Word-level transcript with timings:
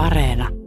Areena. 0.00 0.59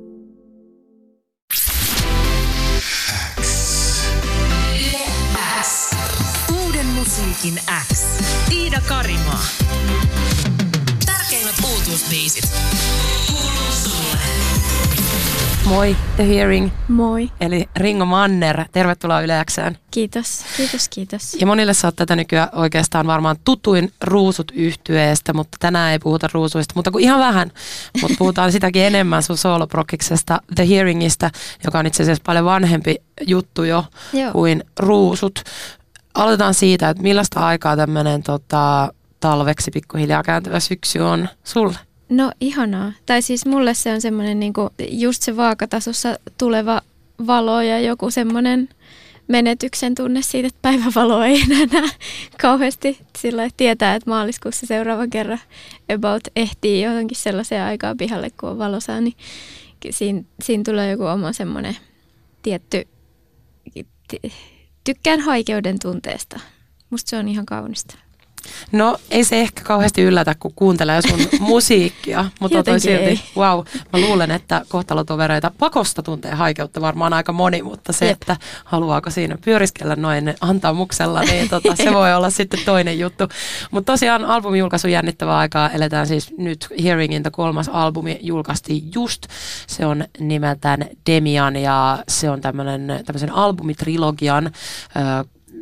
Moi, 15.73 15.95
The 16.15 16.27
Hearing, 16.29 16.69
Moi. 16.87 17.31
eli 17.41 17.69
Ringo 17.75 18.05
Manner. 18.05 18.65
Tervetuloa 18.71 19.21
Yleäksään. 19.21 19.77
Kiitos, 19.91 20.45
kiitos, 20.57 20.89
kiitos. 20.89 21.33
Ja 21.39 21.47
monille 21.47 21.73
sä 21.73 21.87
oot 21.87 21.95
tätä 21.95 22.15
nykyään 22.15 22.49
oikeastaan 22.51 23.07
varmaan 23.07 23.35
tutuin 23.45 23.91
ruusut 24.01 24.51
yhtyeestä, 24.55 25.33
mutta 25.33 25.57
tänään 25.59 25.91
ei 25.91 25.99
puhuta 25.99 26.29
ruusuista, 26.33 26.73
mutta 26.75 26.91
kuin 26.91 27.04
ihan 27.04 27.19
vähän. 27.19 27.51
Mutta 28.01 28.15
puhutaan 28.19 28.51
sitäkin 28.51 28.83
enemmän 28.83 29.23
sun 29.23 29.37
sooloprokiksesta 29.37 30.41
The 30.55 30.69
Hearingista, 30.69 31.29
joka 31.65 31.79
on 31.79 31.86
itse 31.86 32.03
asiassa 32.03 32.23
paljon 32.26 32.45
vanhempi 32.45 32.95
juttu 33.28 33.64
jo 33.64 33.86
Joo. 34.14 34.31
kuin 34.31 34.64
ruusut. 34.80 35.44
Aloitetaan 36.14 36.53
siitä, 36.53 36.90
että 36.90 37.03
millaista 37.03 37.40
aikaa 37.40 37.78
tämmöinen 37.78 38.23
tota, 38.23 38.94
talveksi 39.20 39.72
pikkuhiljaa 39.72 40.23
kääntyvä 40.23 40.59
syksy 40.59 41.00
on 41.00 41.30
sulle? 41.44 41.78
No 42.13 42.31
ihanaa. 42.41 42.91
Tai 43.05 43.22
siis 43.22 43.45
mulle 43.45 43.73
se 43.73 43.94
on 43.94 44.02
semmoinen 44.02 44.40
niinku, 44.40 44.70
just 44.90 45.23
se 45.23 45.38
vaakatasossa 45.38 46.20
tuleva 46.38 46.81
valo 47.27 47.62
ja 47.62 47.80
joku 47.80 48.12
semmoinen 48.12 48.70
menetyksen 49.27 49.95
tunne 49.95 50.22
siitä, 50.22 50.48
että 50.48 50.59
päivävaloa 50.62 51.26
ei 51.26 51.41
enää 51.41 51.66
näe 51.81 51.89
kauheasti. 52.41 52.98
Sillä 53.17 53.49
tietää, 53.58 53.95
että 53.95 54.09
maaliskuussa 54.09 54.66
seuraavan 54.66 55.09
kerran 55.09 55.39
about 55.95 56.23
ehtii 56.36 56.81
johonkin 56.81 57.17
sellaiseen 57.17 57.63
aikaan 57.63 57.98
pihalle, 57.98 58.30
kun 58.39 58.50
on 58.50 58.58
valosaa, 58.58 59.02
niin 59.02 59.16
siinä, 59.89 60.23
siinä 60.44 60.64
tulee 60.66 60.91
joku 60.91 61.03
oma 61.03 61.34
semmoinen 61.34 61.77
tietty, 62.42 62.88
ti- 64.08 64.33
tykkään 64.83 65.20
haikeuden 65.20 65.80
tunteesta. 65.80 66.39
Musta 66.89 67.09
se 67.09 67.17
on 67.17 67.27
ihan 67.27 67.45
kaunista. 67.45 67.98
No 68.72 68.97
ei 69.11 69.23
se 69.23 69.41
ehkä 69.41 69.61
kauheasti 69.63 70.02
yllätä, 70.02 70.36
kun 70.39 70.53
kuuntelee 70.55 71.02
sun 71.02 71.19
musiikkia, 71.39 72.25
mutta 72.39 72.53
toi 72.53 72.59
Jotenkin 72.59 72.81
silti, 72.81 73.03
ei. 73.03 73.19
wow, 73.38 73.66
mä 73.94 73.99
luulen, 73.99 74.31
että 74.31 74.66
kohtalotovereita 74.69 75.52
pakosta 75.59 76.03
tuntee 76.03 76.31
haikeutta 76.31 76.81
varmaan 76.81 77.14
aika 77.14 77.33
moni, 77.33 77.61
mutta 77.61 77.94
se, 77.94 78.05
Jep. 78.05 78.14
että 78.14 78.38
haluaako 78.66 79.09
siinä 79.09 79.38
pyöriskellä 79.45 79.95
noin 79.95 80.36
antamuksella, 80.41 81.21
niin 81.21 81.49
tota, 81.49 81.75
se 81.75 81.94
voi 81.99 82.14
olla 82.14 82.30
sitten 82.30 82.59
toinen 82.66 82.99
juttu. 82.99 83.23
Mutta 83.71 83.91
tosiaan 83.94 84.25
albumin 84.25 84.59
julkaisu 84.59 84.88
jännittävää 84.88 85.38
aikaa 85.38 85.69
eletään 85.69 86.08
siis 86.08 86.33
nyt 86.38 86.67
Hearingin 86.83 87.23
the 87.23 87.31
kolmas 87.31 87.69
albumi 87.69 88.19
julkaistiin 88.21 88.91
just. 88.95 89.27
Se 89.67 89.86
on 89.86 90.05
nimeltään 90.19 90.86
Demian 91.09 91.55
ja 91.55 92.03
se 92.08 92.30
on 92.30 92.41
tämmönen, 92.41 93.03
tämmöisen 93.05 93.31
albumitrilogian, 93.31 94.45
ö, 94.45 94.49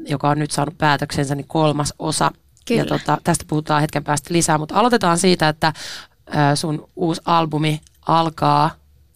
joka 0.08 0.30
on 0.30 0.40
nyt 0.40 0.52
saanut 0.52 0.78
päätöksensä, 0.78 1.36
niin 1.36 1.48
kolmas 1.48 1.94
osa. 2.00 2.32
Ja 2.78 2.84
Kyllä. 2.84 3.00
tota, 3.00 3.18
tästä 3.24 3.46
puhutaan 3.48 3.82
hetken 3.82 4.04
päästä 4.04 4.34
lisää, 4.34 4.58
mutta 4.58 4.76
aloitetaan 4.76 5.18
siitä, 5.18 5.50
että 5.50 5.74
sun 6.56 6.88
uusi 6.96 7.22
albumi 7.26 7.82
alkaa 8.08 8.72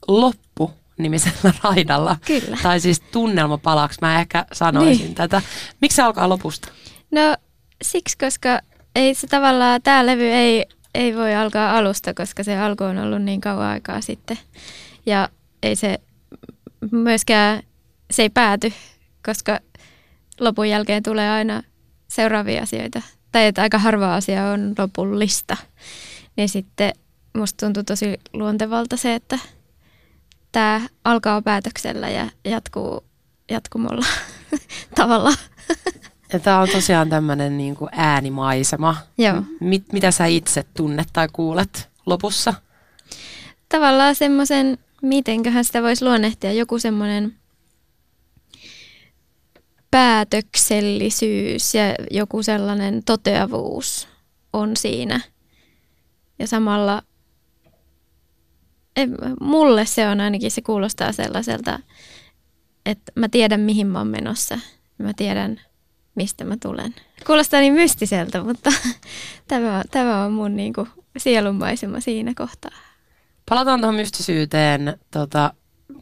loppu 0.08 0.72
nimisellä 0.98 1.54
raidalla. 1.64 2.18
Kyllä. 2.26 2.58
Tai 2.64 2.80
siis 2.80 3.00
tunnelmapalaksi, 3.00 3.98
mä 4.02 4.20
ehkä 4.20 4.46
sanoisin 4.54 5.04
Niin. 5.06 5.16
tätä. 5.16 5.42
Miksi 5.82 5.96
se 5.96 6.02
alkaa 6.02 6.30
lopusta? 6.30 6.68
No 7.12 7.36
siksi, 7.84 8.18
koska 8.18 8.60
ei 8.96 9.14
se 9.16 9.28
tavallaan, 9.28 9.82
tämä 9.82 10.06
levy 10.06 10.24
ei, 10.32 10.66
ei 10.96 11.16
voi 11.16 11.36
alkaa 11.36 11.78
alusta, 11.78 12.14
koska 12.14 12.44
se 12.44 12.58
alku 12.58 12.84
on 12.84 12.98
ollut 12.98 13.22
niin 13.22 13.42
kauan 13.42 13.68
aikaa 13.68 14.02
sitten. 14.02 14.38
Ja 15.06 15.30
ei 15.64 15.76
se 15.76 16.00
myöskään, 16.92 17.64
se 18.12 18.22
ei 18.22 18.30
pääty, 18.30 18.74
koska 19.26 19.60
lopun 20.40 20.70
jälkeen 20.70 21.04
tulee 21.04 21.30
aina 21.30 21.64
seuraavia 22.08 22.64
asioita. 22.64 23.02
Tai 23.36 23.46
että 23.46 23.62
aika 23.62 23.78
harva 23.78 24.16
asia 24.16 24.46
on 24.46 24.76
lopullista. 24.78 25.58
Niin 26.36 26.50
sitten 26.50 26.94
musta 27.38 27.66
tuntuu 27.66 27.84
tosi 27.84 28.20
luontevalta 28.34 28.98
se, 28.98 29.16
että 29.16 29.40
tämä 30.52 30.82
alkaa 31.04 31.42
päätöksellä 31.42 32.10
ja 32.10 32.30
jatkuu 32.46 33.04
jatkumolla 33.52 34.06
tavallaan. 34.96 35.38
Ja 36.34 36.40
tää 36.40 36.60
on 36.60 36.70
tosiaan 36.70 37.10
tämmönen 37.10 37.58
niinku 37.58 37.88
äänimaisema. 37.92 38.98
Joo. 39.18 39.44
Mit, 39.60 39.94
mitä 39.94 40.12
sä 40.12 40.26
itse 40.26 40.66
tunnet 40.74 41.08
tai 41.14 41.28
kuulet 41.34 41.90
lopussa? 42.06 42.54
tavallaan 43.70 44.16
semmoisen, 44.16 44.78
mitenköhän 45.02 45.66
sitä 45.66 45.82
voisi 45.82 46.06
luonnehtia, 46.06 46.54
joku 46.54 46.80
semmoinen 46.80 47.36
päätöksellisyys 49.96 51.76
ja 51.76 51.84
joku 52.12 52.44
sellainen 52.44 53.04
toteavuus 53.04 54.08
on 54.54 54.78
siinä. 54.78 55.22
Ja 56.40 56.48
samalla 56.48 57.02
mulle 59.42 59.86
se 59.86 60.08
on 60.08 60.22
ainakin, 60.22 60.52
se 60.52 60.62
kuulostaa 60.62 61.12
sellaiselta, 61.12 61.80
että 62.86 63.12
mä 63.16 63.30
tiedän 63.30 63.60
mihin 63.60 63.88
mä 63.88 63.98
oon 63.98 64.08
menossa. 64.08 64.60
Mä 64.98 65.14
tiedän 65.14 65.62
mistä 66.16 66.44
mä 66.44 66.58
tulen. 66.62 66.96
Kuulostaa 67.28 67.60
niin 67.60 67.74
mystiseltä, 67.74 68.44
mutta 68.44 68.72
tämä, 69.48 69.84
tämä 69.92 70.24
on 70.24 70.32
mun 70.32 70.56
niinku 70.56 70.88
sielunmaisema 71.18 72.00
siinä 72.00 72.34
kohtaa. 72.38 72.78
Palataan 73.50 73.80
tuohon 73.80 73.96
mystisyyteen 73.96 75.00
tota, 75.12 75.54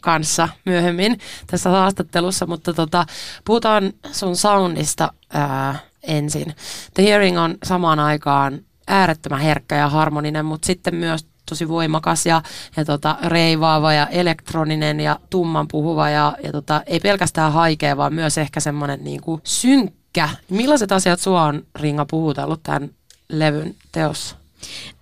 kanssa 0.02 0.50
myöhemmin 0.66 1.20
tässä 1.48 1.70
haastattelussa, 1.70 2.46
mutta 2.46 2.74
tota, 2.74 3.06
puhutaan 3.46 3.94
sun 4.12 4.36
soundista 4.36 5.14
ää, 5.34 5.80
ensin. 6.04 6.56
The 6.94 7.04
Hearing 7.04 7.40
on 7.40 7.58
samaan 7.64 8.00
aikaan 8.00 8.60
äärettömän 8.88 9.42
herkkä 9.42 9.76
ja 9.76 9.90
harmoninen, 9.90 10.46
mutta 10.46 10.66
sitten 10.66 10.96
myös 10.96 11.26
tosi 11.50 11.68
voimakas 11.68 12.26
ja, 12.26 12.42
ja 12.78 12.86
tota, 12.86 13.18
reivaava 13.26 13.94
ja 13.94 14.08
elektroninen 14.08 15.00
ja 15.00 15.20
tumman 15.30 15.68
puhuva 15.68 16.10
ja, 16.10 16.36
ja 16.44 16.52
tota, 16.52 16.82
ei 16.86 17.00
pelkästään 17.00 17.54
haikea, 17.54 17.98
vaan 17.98 18.14
myös 18.14 18.38
ehkä 18.38 18.60
semmoinen 18.60 19.04
niinku 19.04 19.42
synkkä. 19.44 20.30
Millaiset 20.50 20.92
asiat 20.92 21.20
sua 21.20 21.44
on 21.44 21.64
Ringa 21.76 22.06
puhutellut 22.06 22.64
tämän 22.64 22.90
levyn 23.30 23.76
teossa? 23.92 24.36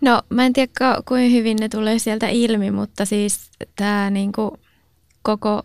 No 0.01 0.21
mä 0.29 0.45
en 0.45 0.53
tiedä 0.53 0.71
ka- 0.79 1.01
kuinka 1.07 1.31
hyvin 1.31 1.57
ne 1.57 1.69
tulee 1.69 1.99
sieltä 1.99 2.27
ilmi, 2.27 2.71
mutta 2.71 3.05
siis 3.05 3.39
tämä 3.75 4.09
niinku 4.09 4.57
koko 5.21 5.63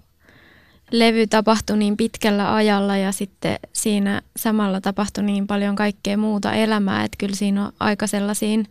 levy 0.91 1.27
tapahtui 1.27 1.79
niin 1.79 1.97
pitkällä 1.97 2.55
ajalla 2.55 2.97
ja 2.97 3.13
sitten 3.13 3.59
siinä 3.73 4.23
samalla 4.37 4.81
tapahtui 4.81 5.25
niin 5.25 5.47
paljon 5.47 5.77
kaikkea 5.77 6.17
muuta 6.17 6.53
elämää, 6.53 7.05
että 7.05 7.17
kyllä 7.19 7.37
siinä 7.37 7.67
on 7.67 7.73
aika 7.81 8.07
sellaisiin 8.07 8.67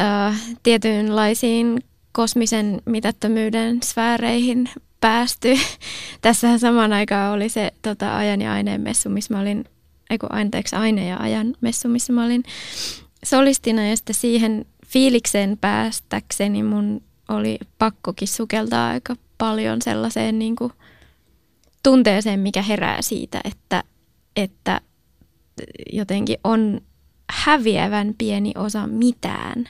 äh, 0.00 0.40
tietynlaisiin 0.62 1.80
kosmisen 2.12 2.82
mitättömyyden 2.86 3.82
sfääreihin 3.82 4.70
päästy. 5.00 5.54
Tässähän 6.22 6.58
samaan 6.58 6.92
aikaan 6.92 7.32
oli 7.32 7.48
se 7.48 7.72
tota, 7.82 8.16
ajan 8.16 8.40
ja 8.40 8.52
aineen 8.52 8.80
messu, 8.80 9.08
missä 9.08 9.34
mä 9.34 9.40
olin, 9.40 9.64
eiku, 10.10 10.26
anteeksi, 10.30 10.76
aine 10.76 11.08
ja 11.08 11.16
ajan 11.16 11.54
messu, 11.60 11.88
missä 11.88 12.12
mä 12.12 12.24
olin 12.24 12.42
solistina 13.24 13.86
ja 13.86 13.96
sitten 13.96 14.14
siihen 14.14 14.66
fiilikseen 14.86 15.58
päästäkseni 15.60 16.62
mun 16.62 17.02
oli 17.28 17.58
pakkokin 17.78 18.28
sukeltaa 18.28 18.88
aika 18.88 19.16
paljon 19.40 19.82
sellaiseen 19.82 20.38
niin 20.38 20.56
kuin 20.56 20.72
tunteeseen, 21.82 22.40
mikä 22.40 22.62
herää 22.62 23.02
siitä, 23.02 23.40
että, 23.44 23.84
että 24.36 24.80
jotenkin 25.92 26.38
on 26.44 26.80
häviävän 27.30 28.14
pieni 28.18 28.52
osa 28.56 28.86
mitään. 28.86 29.68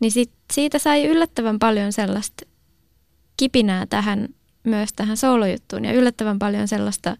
Niin 0.00 0.12
sit, 0.12 0.32
siitä 0.52 0.78
sai 0.78 1.06
yllättävän 1.06 1.58
paljon 1.58 1.92
sellaista 1.92 2.46
kipinää 3.36 3.86
tähän, 3.86 4.28
myös 4.64 4.92
tähän 4.96 5.16
soolojuttuun 5.16 5.84
ja 5.84 5.92
yllättävän 5.92 6.38
paljon 6.38 6.68
sellaista 6.68 7.16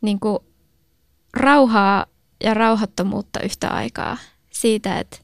niin 0.00 0.20
kuin 0.20 0.38
rauhaa 1.34 2.06
ja 2.44 2.54
rauhattomuutta 2.54 3.40
yhtä 3.40 3.68
aikaa 3.68 4.16
siitä, 4.50 4.98
että 4.98 5.18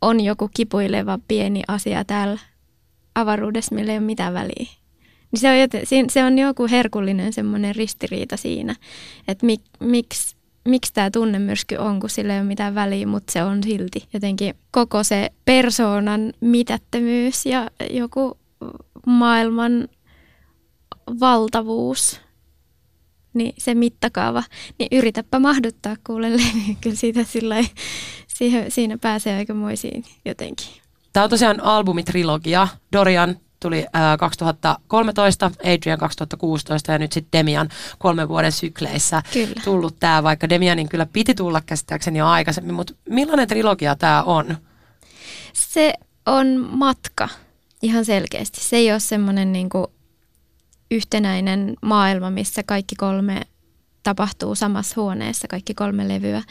on 0.00 0.20
joku 0.20 0.50
kipuileva 0.54 1.18
pieni 1.28 1.62
asia 1.68 2.04
täällä 2.04 2.38
avaruudessa, 3.14 3.74
millä 3.74 3.92
ei 3.92 3.98
ole 3.98 4.06
mitään 4.06 4.34
väliä. 4.34 4.79
Niin 5.32 5.40
se, 5.40 5.50
on 5.50 5.60
joten, 5.60 5.82
se 6.10 6.24
on 6.24 6.38
joku 6.38 6.66
herkullinen 6.70 7.32
semmoinen 7.32 7.76
ristiriita 7.76 8.36
siinä, 8.36 8.76
että 9.28 9.46
mik, 9.46 9.60
miksi 9.80 10.36
miksi 10.68 10.92
tämä 10.94 11.10
tunnemyrsky 11.10 11.76
on, 11.76 12.00
kun 12.00 12.10
sillä 12.10 12.34
ei 12.34 12.40
ole 12.40 12.48
mitään 12.48 12.74
väliä, 12.74 13.06
mutta 13.06 13.32
se 13.32 13.44
on 13.44 13.62
silti 13.62 14.08
jotenkin 14.12 14.54
koko 14.70 15.04
se 15.04 15.30
persoonan 15.44 16.32
mitättömyys 16.40 17.46
ja 17.46 17.70
joku 17.90 18.38
maailman 19.06 19.88
valtavuus, 21.20 22.20
niin 23.34 23.54
se 23.58 23.74
mittakaava, 23.74 24.42
niin 24.78 24.88
yritäpä 24.92 25.38
mahduttaa 25.38 25.96
kuule 26.06 26.32
levyyn. 26.32 26.76
Kyllä 26.80 26.96
siitä 26.96 27.24
sillä 27.24 27.56
siihen, 28.26 28.70
siinä 28.70 28.98
pääsee 28.98 29.36
aikamoisiin 29.36 30.04
jotenkin 30.24 30.66
Tämä 31.12 31.24
on 31.24 31.30
tosiaan 31.30 31.60
albumitrilogia. 31.60 32.68
Dorian 32.92 33.36
tuli 33.60 33.86
ää, 33.92 34.16
2013, 34.16 35.50
Adrian 35.64 35.98
2016 35.98 36.92
ja 36.92 36.98
nyt 36.98 37.12
sitten 37.12 37.38
Demian 37.38 37.68
kolmen 37.98 38.28
vuoden 38.28 38.52
sykleissä 38.52 39.22
Kyllä. 39.32 39.54
tullut 39.64 39.96
tämä, 40.00 40.22
vaikka 40.22 40.48
Demianin 40.48 40.88
kyllä 40.88 41.06
piti 41.06 41.34
tulla 41.34 41.60
käsittääkseni 41.66 42.18
jo 42.18 42.26
aikaisemmin, 42.26 42.74
mutta 42.74 42.94
millainen 43.08 43.48
trilogia 43.48 43.96
tämä 43.96 44.22
on? 44.22 44.56
Se 45.52 45.94
on 46.26 46.68
matka 46.70 47.28
ihan 47.82 48.04
selkeästi. 48.04 48.60
Se 48.60 48.76
ei 48.76 48.90
ole 48.90 49.00
semmoinen 49.00 49.52
niin 49.52 49.68
yhtenäinen 50.90 51.76
maailma, 51.82 52.30
missä 52.30 52.62
kaikki 52.62 52.94
kolme 52.94 53.40
tapahtuu 54.02 54.54
samassa 54.54 55.00
huoneessa, 55.00 55.48
kaikki 55.48 55.74
kolme 55.74 56.08
levyä, 56.08 56.42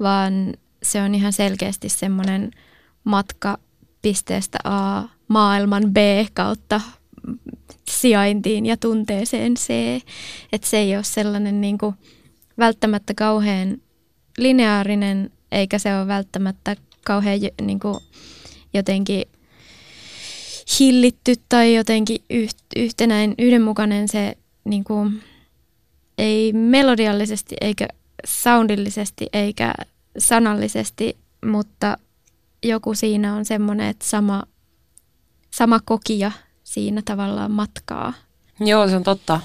vaan 0.00 0.54
se 0.82 1.02
on 1.02 1.14
ihan 1.14 1.32
selkeästi 1.32 1.88
semmoinen 1.88 2.50
matka 3.04 3.58
pisteestä 4.02 4.58
A 4.64 5.02
maailman 5.30 5.82
B 5.92 5.96
kautta 6.34 6.80
sijaintiin 7.90 8.66
ja 8.66 8.76
tunteeseen 8.76 9.54
C. 9.54 9.70
Että 10.52 10.68
se 10.68 10.78
ei 10.78 10.96
ole 10.96 11.04
sellainen 11.04 11.60
niin 11.60 11.78
kuin 11.78 11.94
välttämättä 12.58 13.14
kauhean 13.14 13.76
lineaarinen, 14.38 15.30
eikä 15.52 15.78
se 15.78 15.98
ole 15.98 16.06
välttämättä 16.06 16.76
kauhean 17.04 17.40
niin 17.62 17.80
kuin 17.80 17.98
jotenkin 18.74 19.24
hillitty 20.80 21.34
tai 21.48 21.74
jotenkin 21.74 22.18
yht, 22.30 22.58
yhtenäin, 22.76 23.34
yhdenmukainen 23.38 24.08
se 24.08 24.36
niin 24.64 24.84
kuin, 24.84 25.22
ei 26.18 26.52
melodiallisesti 26.52 27.56
eikä 27.60 27.88
soundillisesti 28.26 29.26
eikä 29.32 29.74
sanallisesti, 30.18 31.16
mutta 31.46 31.98
joku 32.62 32.94
siinä 32.94 33.34
on 33.34 33.44
semmoinen, 33.44 33.86
että 33.86 34.04
sama, 34.04 34.42
sama 35.50 35.80
kokija 35.84 36.32
siinä 36.62 37.02
tavallaan 37.04 37.50
matkaa. 37.50 38.12
Joo, 38.60 38.88
se 38.88 38.96
on 38.96 39.02
totta. 39.02 39.40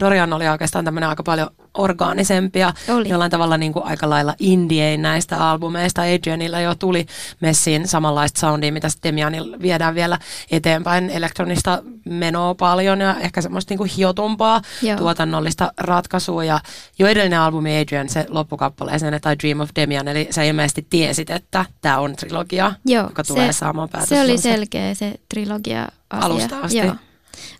Dorian 0.00 0.32
oli 0.32 0.48
oikeastaan 0.48 0.84
tämmöinen 0.84 1.08
aika 1.08 1.22
paljon 1.22 1.50
orgaanisempi 1.74 2.58
ja 2.58 2.74
Oli. 2.88 3.08
jollain 3.08 3.30
tavalla 3.30 3.58
niin 3.58 3.72
kuin 3.72 3.84
aika 3.84 4.10
lailla 4.10 4.34
indiein 4.38 5.02
näistä 5.02 5.50
albumeista. 5.50 6.02
Adrianilla 6.02 6.60
jo 6.60 6.74
tuli 6.74 7.06
messiin 7.40 7.88
samanlaista 7.88 8.40
soundia, 8.40 8.72
mitä 8.72 8.88
Demianilla 9.02 9.56
viedään 9.62 9.94
vielä 9.94 10.18
eteenpäin. 10.50 11.10
Elektronista 11.10 11.82
menoa 12.04 12.54
paljon 12.54 13.00
ja 13.00 13.16
ehkä 13.20 13.40
semmoista 13.40 13.72
niin 13.72 13.78
kuin 13.78 13.90
hiotumpaa 13.96 14.62
Joo. 14.82 14.96
tuotannollista 14.96 15.72
ratkaisua. 15.78 16.44
Ja 16.44 16.60
jo 16.98 17.06
edellinen 17.06 17.40
albumi 17.40 17.78
Adrian, 17.78 18.08
se 18.08 18.26
loppukappaleeseen, 18.28 19.20
tai 19.20 19.36
Dream 19.42 19.60
of 19.60 19.70
Demian, 19.76 20.08
eli 20.08 20.28
sä 20.30 20.42
ilmeisesti 20.42 20.86
tiesit, 20.90 21.30
että 21.30 21.64
tämä 21.80 21.98
on 21.98 22.16
trilogia, 22.16 22.72
Joo, 22.84 23.04
joka 23.04 23.24
tulee 23.24 23.52
saamaan 23.52 23.88
päätös. 23.88 24.08
Se 24.08 24.20
oli 24.20 24.38
selkeä 24.38 24.94
se 24.94 25.14
trilogia 25.28 25.88
asia. 26.10 26.26
Alusta 26.26 26.58
asti. 26.58 26.78
Joo. 26.78 26.94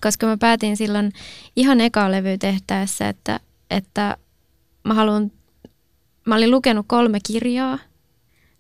Koska 0.00 0.26
mä 0.26 0.37
päätin 0.37 0.76
silloin 0.76 1.12
ihan 1.56 1.81
eka 1.81 2.11
levy 2.11 2.38
tehtäessä, 2.38 3.09
että, 3.09 3.41
että 3.72 4.16
mä 4.84 4.94
haluan, 4.94 5.32
mä 6.26 6.34
olin 6.34 6.50
lukenut 6.50 6.86
kolme 6.88 7.19
kirjaa. 7.26 7.78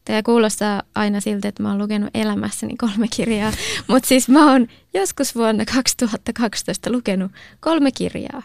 Tämä 0.04 0.22
kuulostaa 0.22 0.82
aina 0.94 1.20
siltä, 1.20 1.48
että 1.48 1.62
mä 1.62 1.68
oon 1.68 1.78
lukenut 1.78 2.10
elämässäni 2.14 2.76
kolme 2.76 3.06
kirjaa, 3.16 3.52
mutta 3.88 4.08
siis 4.08 4.28
mä 4.28 4.52
oon 4.52 4.66
joskus 4.94 5.34
vuonna 5.34 5.64
2012 5.64 6.92
lukenut 6.92 7.32
kolme 7.60 7.92
kirjaa. 7.92 8.42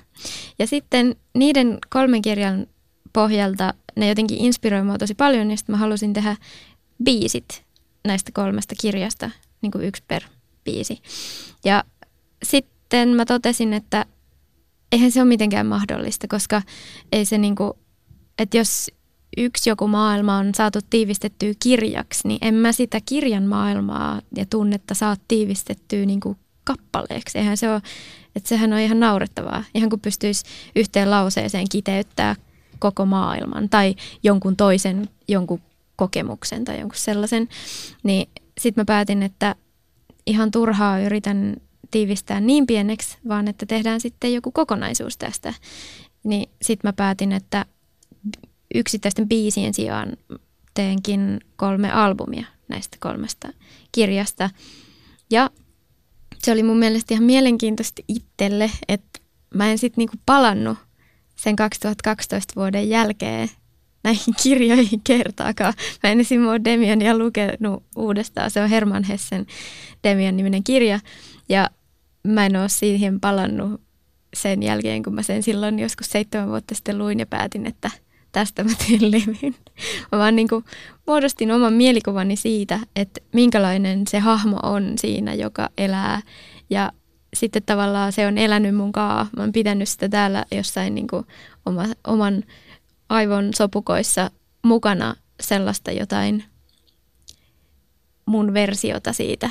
Ja 0.60 0.68
sitten 0.68 1.16
niiden 1.34 1.78
kolmen 1.90 2.22
kirjan 2.22 2.68
pohjalta 3.14 3.74
ne 3.96 4.08
jotenkin 4.08 4.38
inspiroi 4.38 4.84
mua 4.84 4.98
tosi 4.98 5.16
paljon, 5.16 5.52
ja 5.52 5.58
sitten 5.58 5.74
mä 5.74 5.78
halusin 5.78 6.14
tehdä 6.14 6.36
biisit 7.04 7.64
näistä 8.08 8.32
kolmesta 8.34 8.76
kirjasta, 8.82 9.30
niin 9.62 9.72
kuin 9.72 9.86
yksi 9.86 10.04
per 10.08 10.24
biisi. 10.64 11.02
Ja 11.66 11.84
sitten 12.44 13.10
mä 13.10 13.26
totesin, 13.26 13.74
että 13.74 14.06
eihän 14.92 15.12
se 15.12 15.22
ole 15.22 15.28
mitenkään 15.28 15.66
mahdollista, 15.66 16.28
koska 16.28 16.62
ei 17.12 17.26
se 17.26 17.38
niinku, 17.38 17.78
että 18.40 18.58
jos 18.58 18.92
yksi 19.38 19.70
joku 19.70 19.88
maailma 19.88 20.38
on 20.38 20.56
saatu 20.56 20.80
tiivistettyä 20.90 21.54
kirjaksi, 21.60 22.28
niin 22.28 22.40
en 22.42 22.54
mä 22.54 22.72
sitä 22.72 23.00
kirjan 23.06 23.44
maailmaa 23.44 24.22
ja 24.36 24.46
tunnetta 24.50 24.94
saa 24.94 25.16
tiivistettyä 25.28 26.06
niinku 26.06 26.38
kappaleeksi. 26.64 27.38
Eihän 27.38 27.58
se 27.58 27.72
ole, 27.72 27.82
että 28.36 28.50
sehän 28.50 28.74
on 28.74 28.80
ihan 28.80 29.00
naurettavaa. 29.00 29.64
Ihan 29.76 29.90
kun 29.90 30.00
pystyisi 30.00 30.46
yhteen 30.76 31.12
lauseeseen 31.12 31.70
kiteyttää 31.72 32.36
koko 32.80 33.06
maailman 33.06 33.70
tai 33.70 33.96
jonkun 34.24 34.56
toisen, 34.56 35.10
jonkun 35.28 35.62
kokemuksen 35.96 36.66
tai 36.66 36.80
jonkun 36.80 36.98
sellaisen, 36.98 37.48
niin 38.04 38.30
sitten 38.58 38.82
mä 38.82 38.86
päätin, 38.86 39.24
että 39.24 39.56
ihan 40.26 40.52
turhaa 40.52 41.00
yritän 41.00 41.56
tiivistää 41.92 42.40
niin 42.40 42.68
pieneksi, 42.68 43.18
vaan 43.28 43.48
että 43.48 43.66
tehdään 43.66 44.02
sitten 44.02 44.34
joku 44.34 44.52
kokonaisuus 44.52 45.18
tästä. 45.18 45.54
Niin 46.24 46.50
sitten 46.62 46.88
mä 46.88 46.94
päätin, 46.94 47.32
että 47.32 47.66
yksittäisten 48.76 49.30
biisien 49.30 49.74
sijaan 49.74 50.18
teenkin 50.74 51.40
kolme 51.56 51.92
albumia 51.92 52.46
näistä 52.68 52.98
kolmesta 53.00 53.50
kirjasta. 53.92 54.50
Ja 55.32 55.50
se 56.38 56.52
oli 56.52 56.64
mun 56.64 56.78
mielestä 56.78 57.14
ihan 57.14 57.24
mielenkiintoista 57.24 58.02
itselle, 58.08 58.72
että 58.88 59.20
mä 59.54 59.72
en 59.72 59.78
sitten 59.78 60.02
niinku 60.02 60.18
palannut 60.26 60.78
sen 61.36 61.56
2012 61.56 62.54
vuoden 62.56 62.90
jälkeen 62.90 63.50
näihin 64.08 64.34
kirjoihin 64.44 65.02
kertaakaan. 65.04 65.74
Mä 66.04 66.10
en 66.12 66.20
esim. 66.20 66.48
ole 66.48 66.62
Demiania 66.66 67.18
lukenut 67.18 67.84
uudestaan. 67.96 68.52
Se 68.52 68.62
on 68.62 68.70
Herman 68.70 69.04
Hessen 69.04 69.46
Demian 70.04 70.38
niminen 70.38 70.64
kirja. 70.64 71.00
Ja 71.50 71.70
mä 72.24 72.46
en 72.46 72.56
ole 72.56 72.70
siihen 72.70 73.20
palannut 73.20 73.82
sen 74.34 74.64
jälkeen, 74.64 75.04
kun 75.04 75.16
mä 75.16 75.24
sen 75.24 75.44
silloin 75.44 75.80
joskus 75.80 76.10
seitsemän 76.10 76.50
vuotta 76.50 76.76
sitten 76.76 76.98
luin 76.98 77.20
ja 77.20 77.26
päätin, 77.26 77.66
että 77.66 77.92
tästä 78.32 78.64
mä 78.64 78.72
teen 78.88 79.12
levyn. 79.12 79.56
Mä 80.12 80.20
vaan 80.20 80.36
niin 80.36 80.48
kuin 80.48 80.66
muodostin 81.08 81.52
oman 81.52 81.74
mielikuvani 81.74 82.36
siitä, 82.36 82.80
että 82.96 83.22
minkälainen 83.34 84.08
se 84.08 84.20
hahmo 84.20 84.60
on 84.64 84.94
siinä, 84.98 85.34
joka 85.34 85.70
elää. 85.78 86.22
Ja 86.70 86.92
sitten 87.34 87.64
tavallaan 87.66 88.12
se 88.12 88.28
on 88.28 88.38
elänyt 88.38 88.76
mun 88.76 88.92
kaa. 88.92 89.28
Mä 89.38 89.44
oon 89.44 89.52
pitänyt 89.52 89.90
sitä 89.90 90.10
täällä 90.10 90.46
jossain 90.52 90.96
niin 90.96 91.08
kuin 91.08 91.26
oma, 91.66 91.86
oman 92.08 92.44
aivon 93.10 93.54
sopukoissa 93.56 94.32
mukana 94.64 95.16
sellaista 95.42 95.92
jotain 95.92 96.44
mun 98.26 98.54
versiota 98.54 99.14
siitä 99.14 99.50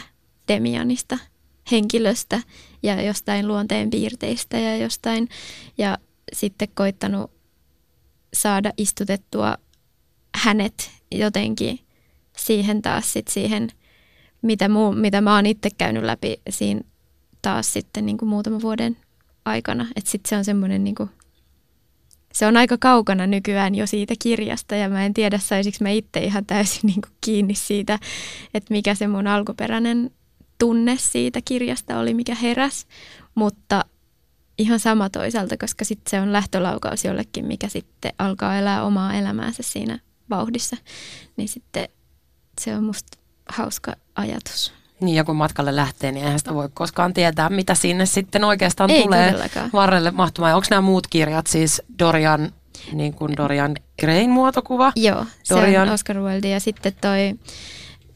Demianista 0.48 1.18
henkilöstä 1.70 2.40
ja 2.82 3.02
jostain 3.02 3.48
luonteen 3.48 3.90
piirteistä 3.90 4.58
ja 4.58 4.76
jostain. 4.76 5.28
Ja 5.78 5.98
sitten 6.32 6.68
koittanut 6.74 7.30
saada 8.34 8.72
istutettua 8.76 9.56
hänet 10.36 10.90
jotenkin 11.12 11.78
siihen 12.36 12.82
taas 12.82 13.12
sit 13.12 13.28
siihen, 13.28 13.68
mitä, 14.42 14.68
muu, 14.68 14.92
mitä 14.92 15.20
mä 15.20 15.34
oon 15.34 15.46
itse 15.46 15.68
käynyt 15.78 16.04
läpi 16.04 16.40
siinä 16.50 16.80
taas 17.42 17.72
sitten 17.72 18.06
niin 18.06 18.18
kuin 18.18 18.28
muutaman 18.28 18.62
vuoden 18.62 18.96
aikana. 19.44 19.86
Että 19.96 20.10
sitten 20.10 20.28
se 20.28 20.36
on 20.36 20.44
semmoinen 20.44 20.84
niin 20.84 20.94
kuin, 20.94 21.10
se 22.36 22.46
on 22.46 22.56
aika 22.56 22.76
kaukana 22.78 23.26
nykyään 23.26 23.74
jo 23.74 23.86
siitä 23.86 24.14
kirjasta 24.18 24.76
ja 24.76 24.88
mä 24.88 25.04
en 25.04 25.14
tiedä 25.14 25.38
saisinko 25.38 25.78
mä 25.80 25.90
itse 25.90 26.20
ihan 26.20 26.46
täysin 26.46 26.80
niin 26.88 27.00
kuin 27.00 27.12
kiinni 27.20 27.54
siitä, 27.54 27.98
että 28.54 28.74
mikä 28.74 28.94
se 28.94 29.06
mun 29.06 29.26
alkuperäinen 29.26 30.10
tunne 30.58 30.96
siitä 30.98 31.40
kirjasta 31.44 31.98
oli, 31.98 32.14
mikä 32.14 32.34
heräs, 32.34 32.86
mutta 33.34 33.84
ihan 34.58 34.80
sama 34.80 35.10
toisaalta, 35.10 35.56
koska 35.56 35.84
sitten 35.84 36.10
se 36.10 36.20
on 36.20 36.32
lähtölaukaus 36.32 37.04
jollekin, 37.04 37.46
mikä 37.46 37.68
sitten 37.68 38.12
alkaa 38.18 38.58
elää 38.58 38.84
omaa 38.84 39.14
elämäänsä 39.14 39.62
siinä 39.62 39.98
vauhdissa, 40.30 40.76
niin 41.36 41.48
sitten 41.48 41.88
se 42.60 42.76
on 42.76 42.84
musta 42.84 43.18
hauska 43.48 43.92
ajatus. 44.14 44.72
Niin, 45.00 45.16
ja 45.16 45.24
kun 45.24 45.36
matkalle 45.36 45.76
lähtee, 45.76 46.12
niin 46.12 46.24
eihän 46.24 46.38
sitä 46.38 46.54
voi 46.54 46.68
koskaan 46.74 47.14
tietää, 47.14 47.48
mitä 47.50 47.74
sinne 47.74 48.06
sitten 48.06 48.44
oikeastaan 48.44 48.90
Ei 48.90 49.02
tulee 49.02 49.26
todellakaan. 49.32 49.70
varrelle 49.72 50.10
mahtumaan. 50.10 50.54
Onko 50.54 50.66
nämä 50.70 50.80
muut 50.82 51.06
kirjat 51.06 51.46
siis 51.46 51.82
Dorian, 51.98 52.52
niin 52.92 53.14
kuin 53.14 53.36
Dorian 53.36 53.76
Grain 54.00 54.30
muotokuva? 54.30 54.92
Joo, 54.96 55.26
se 55.42 55.54
Dorian. 55.54 55.88
on 55.88 55.94
Oscar 55.94 56.16
Wilde 56.18 56.48
ja 56.48 56.60
sitten 56.60 56.92
toi 57.00 57.34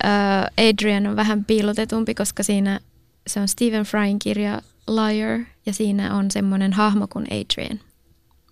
uh, 0.05 0.69
Adrian 0.69 1.07
on 1.07 1.17
vähän 1.17 1.45
piilotetumpi, 1.45 2.15
koska 2.15 2.43
siinä 2.43 2.81
se 3.27 3.41
on 3.41 3.49
Stephen 3.49 3.85
Fryin 3.85 4.19
kirja 4.19 4.61
Liar 4.89 5.41
ja 5.67 5.73
siinä 5.73 6.17
on 6.17 6.31
semmoinen 6.31 6.73
hahmo 6.73 7.07
kuin 7.09 7.27
Adrian, 7.31 7.81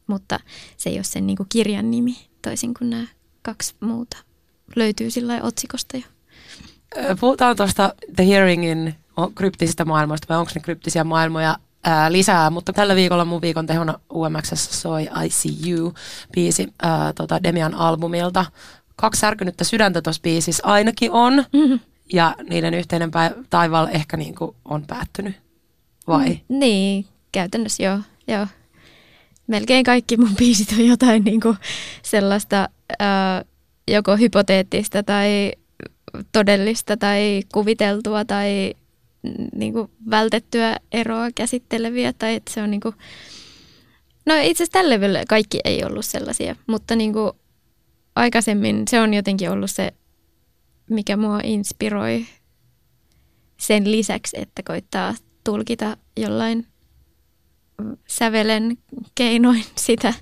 mutta 0.07 0.41
se 0.77 0.91
ei 0.91 0.97
ole 0.97 1.05
sen 1.05 1.27
niinku 1.27 1.47
kirjan 1.49 1.91
nimi 1.91 2.17
toisin 2.43 2.75
kuin 2.75 2.91
nämä 2.91 3.07
kaksi 3.43 3.75
muuta. 3.81 4.17
Löytyy 4.77 5.11
sillä 5.11 5.41
otsikosta 5.43 5.97
jo. 5.97 6.03
Puhutaan 7.21 7.57
tuosta 7.57 7.95
The 8.17 8.27
Hearingin 8.27 8.95
kryptisistä 9.35 9.85
maailmoista, 9.85 10.27
vai 10.29 10.39
onko 10.39 10.53
ne 10.55 10.61
kryptisiä 10.61 11.05
maailmoja 11.05 11.57
ää, 11.85 12.13
lisää, 12.13 12.51
mutta 12.51 12.73
tällä 12.73 12.95
viikolla 12.95 13.25
mun 13.25 13.43
viikon 13.43 13.67
tehona 13.67 14.01
UMXssä 14.13 14.57
soi 14.57 15.09
I 15.25 15.31
See 15.31 15.53
You-biisi 15.71 16.73
ää, 16.83 17.13
tota 17.13 17.43
Demian 17.43 17.75
albumilta. 17.75 18.45
Kaksi 18.97 19.21
särkynyttä 19.21 19.65
sydäntä 19.65 20.03
tuossa 20.03 20.23
biisissä 20.23 20.67
ainakin 20.67 21.11
on. 21.11 21.45
Mm-hmm. 21.53 21.81
ja 22.13 22.35
niiden 22.51 22.75
yhteinen 22.75 23.11
päiv- 23.11 23.45
taival 23.51 23.89
ehkä 23.91 24.17
niin 24.17 24.35
kuin 24.35 24.57
on 24.65 24.85
päättynyt? 24.87 25.37
Vai? 26.09 26.29
Mm, 26.29 26.59
niin, 26.59 27.07
käytännössä 27.33 27.83
joo, 27.83 27.99
joo. 28.29 28.47
Melkein 29.47 29.85
kaikki 29.85 30.17
mun 30.17 30.37
biisit 30.37 30.73
on 30.73 30.87
jotain 30.87 31.25
niin 31.25 31.41
kuin 31.41 31.57
sellaista 32.03 32.69
ää, 32.99 33.45
joko 33.89 34.17
hypoteettista 34.17 35.03
tai 35.03 35.53
todellista 36.33 36.97
tai 36.97 37.43
kuviteltua 37.55 38.25
tai 38.25 38.75
niin 39.55 39.73
kuin 39.73 39.91
vältettyä 40.11 40.77
eroa 40.93 41.31
käsitteleviä. 41.35 42.13
Tai 42.13 42.35
että 42.35 42.55
se 42.55 42.63
on 42.63 42.71
niin 42.71 42.81
kuin, 42.81 42.95
no 44.27 44.35
itse 44.35 44.63
asiassa 44.63 44.73
tällä 44.73 44.91
levyllä 44.91 45.23
kaikki 45.29 45.61
ei 45.65 45.85
ollut 45.85 46.05
sellaisia, 46.05 46.57
mutta 46.67 46.97
niin 46.97 47.13
kuin 47.13 47.33
aikaisemmin 48.17 48.83
se 48.91 49.01
on 49.01 49.15
jotenkin 49.15 49.51
ollut 49.51 49.71
se, 49.71 49.93
mikä 50.91 51.17
mua 51.17 51.41
inspiroi 51.45 52.27
sen 53.61 53.91
lisäksi, 53.91 54.41
että 54.41 54.63
koittaa 54.63 55.15
tulkita 55.45 55.97
jollain 56.17 56.67
sävelen 58.09 58.79
keinoin 59.15 59.65
sitä 59.87 60.15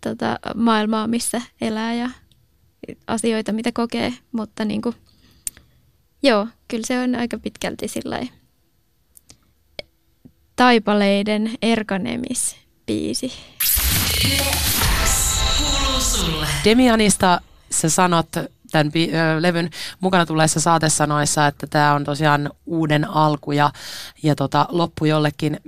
tota, 0.00 0.38
maailmaa, 0.54 1.06
missä 1.06 1.42
elää 1.60 1.94
ja 1.94 2.10
asioita, 3.06 3.52
mitä 3.52 3.72
kokee. 3.72 4.12
Mutta 4.32 4.64
niin 4.64 4.82
kuin, 4.82 4.94
joo, 6.22 6.46
kyllä 6.68 6.86
se 6.86 6.98
on 7.00 7.14
aika 7.14 7.38
pitkälti 7.38 7.88
sillä 7.88 8.20
taipaleiden 10.56 11.50
sulle. 16.00 16.46
Demianista 16.64 17.40
sä 17.70 17.88
sanot 17.88 18.28
tämän 18.70 18.92
bi- 18.92 19.10
levyn 19.40 19.70
mukana 20.00 20.26
tulleissa 20.26 20.60
saatesanoissa, 20.60 21.46
että 21.46 21.66
tämä 21.66 21.94
on 21.94 22.04
tosiaan 22.04 22.50
uuden 22.66 23.10
alku 23.10 23.52
ja, 23.52 23.72
ja 24.22 24.34
tota, 24.34 24.66
loppu 24.68 25.04
jollekin 25.04 25.60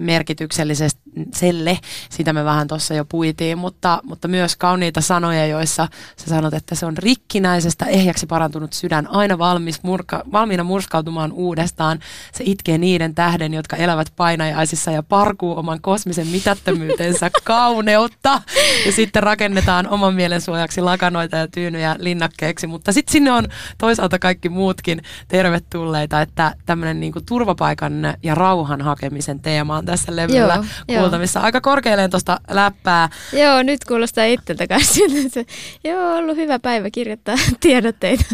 merkitykselliselle. 1.17 1.79
Sitä 2.11 2.33
me 2.33 2.45
vähän 2.45 2.69
tuossa 2.69 2.95
jo 2.95 3.05
puitiin, 3.05 3.59
mutta, 3.59 4.01
mutta 4.05 4.29
myös 4.29 4.57
kauniita 4.57 5.01
sanoja, 5.01 5.47
joissa 5.47 5.89
sä 6.17 6.27
sanot, 6.27 6.55
että 6.55 6.75
se 6.75 6.87
on 6.87 6.99
rikkinäisestä, 6.99 7.85
ehjäksi 7.85 8.27
parantunut 8.27 8.73
sydän, 8.73 9.07
aina 9.07 9.39
valmis 9.39 9.83
murka, 9.83 10.23
valmiina 10.33 10.65
murskautumaan 10.65 11.33
uudestaan. 11.33 11.99
Se 12.33 12.45
itkee 12.47 12.79
niiden 12.79 13.15
tähden, 13.15 13.55
jotka 13.55 13.77
elävät 13.77 14.13
painajaisissa 14.17 14.91
ja 14.91 15.03
parkuu 15.03 15.59
oman 15.59 15.81
kosmisen 15.81 16.27
mitättömyytensä 16.27 17.31
kauneutta. 17.45 18.43
Ja 18.87 18.93
sitten 18.93 19.23
rakennetaan 19.23 19.89
oman 19.89 20.15
mielen 20.15 20.41
suojaksi 20.41 20.81
lakanoita 20.81 21.37
ja 21.37 21.49
tyynyjä 21.49 21.97
linnakkeeksi, 21.99 22.67
mutta 22.67 22.93
sitten 22.93 23.13
sinne 23.13 23.33
on 23.33 23.49
toisaalta 23.79 24.19
kaikki 24.19 24.49
muutkin 24.49 25.03
tervetulleita, 25.29 26.21
että 26.21 26.55
tämmöinen 26.67 27.01
niinku 27.01 27.21
turvapaikan 27.21 28.15
ja 28.23 28.35
rauhan 28.35 28.81
hakemisen 28.83 29.41
teema 29.41 29.77
on 29.77 29.85
tässä 29.85 30.17
levyllä 30.17 30.55
joo. 30.89 31.02
Kuultavissa. 31.03 31.41
Aika 31.41 31.61
korkealleen 31.61 32.11
tuosta 32.11 32.41
läppää. 32.51 33.09
Joo, 33.33 33.63
nyt 33.63 33.85
kuulostaa 33.85 34.25
itseltä 34.25 34.67
kanssa 34.67 34.95
siltä, 34.95 35.45
joo, 35.85 36.17
ollut 36.17 36.37
hyvä 36.37 36.59
päivä 36.59 36.91
kirjoittaa 36.91 37.35
tiedotteita. 37.61 38.25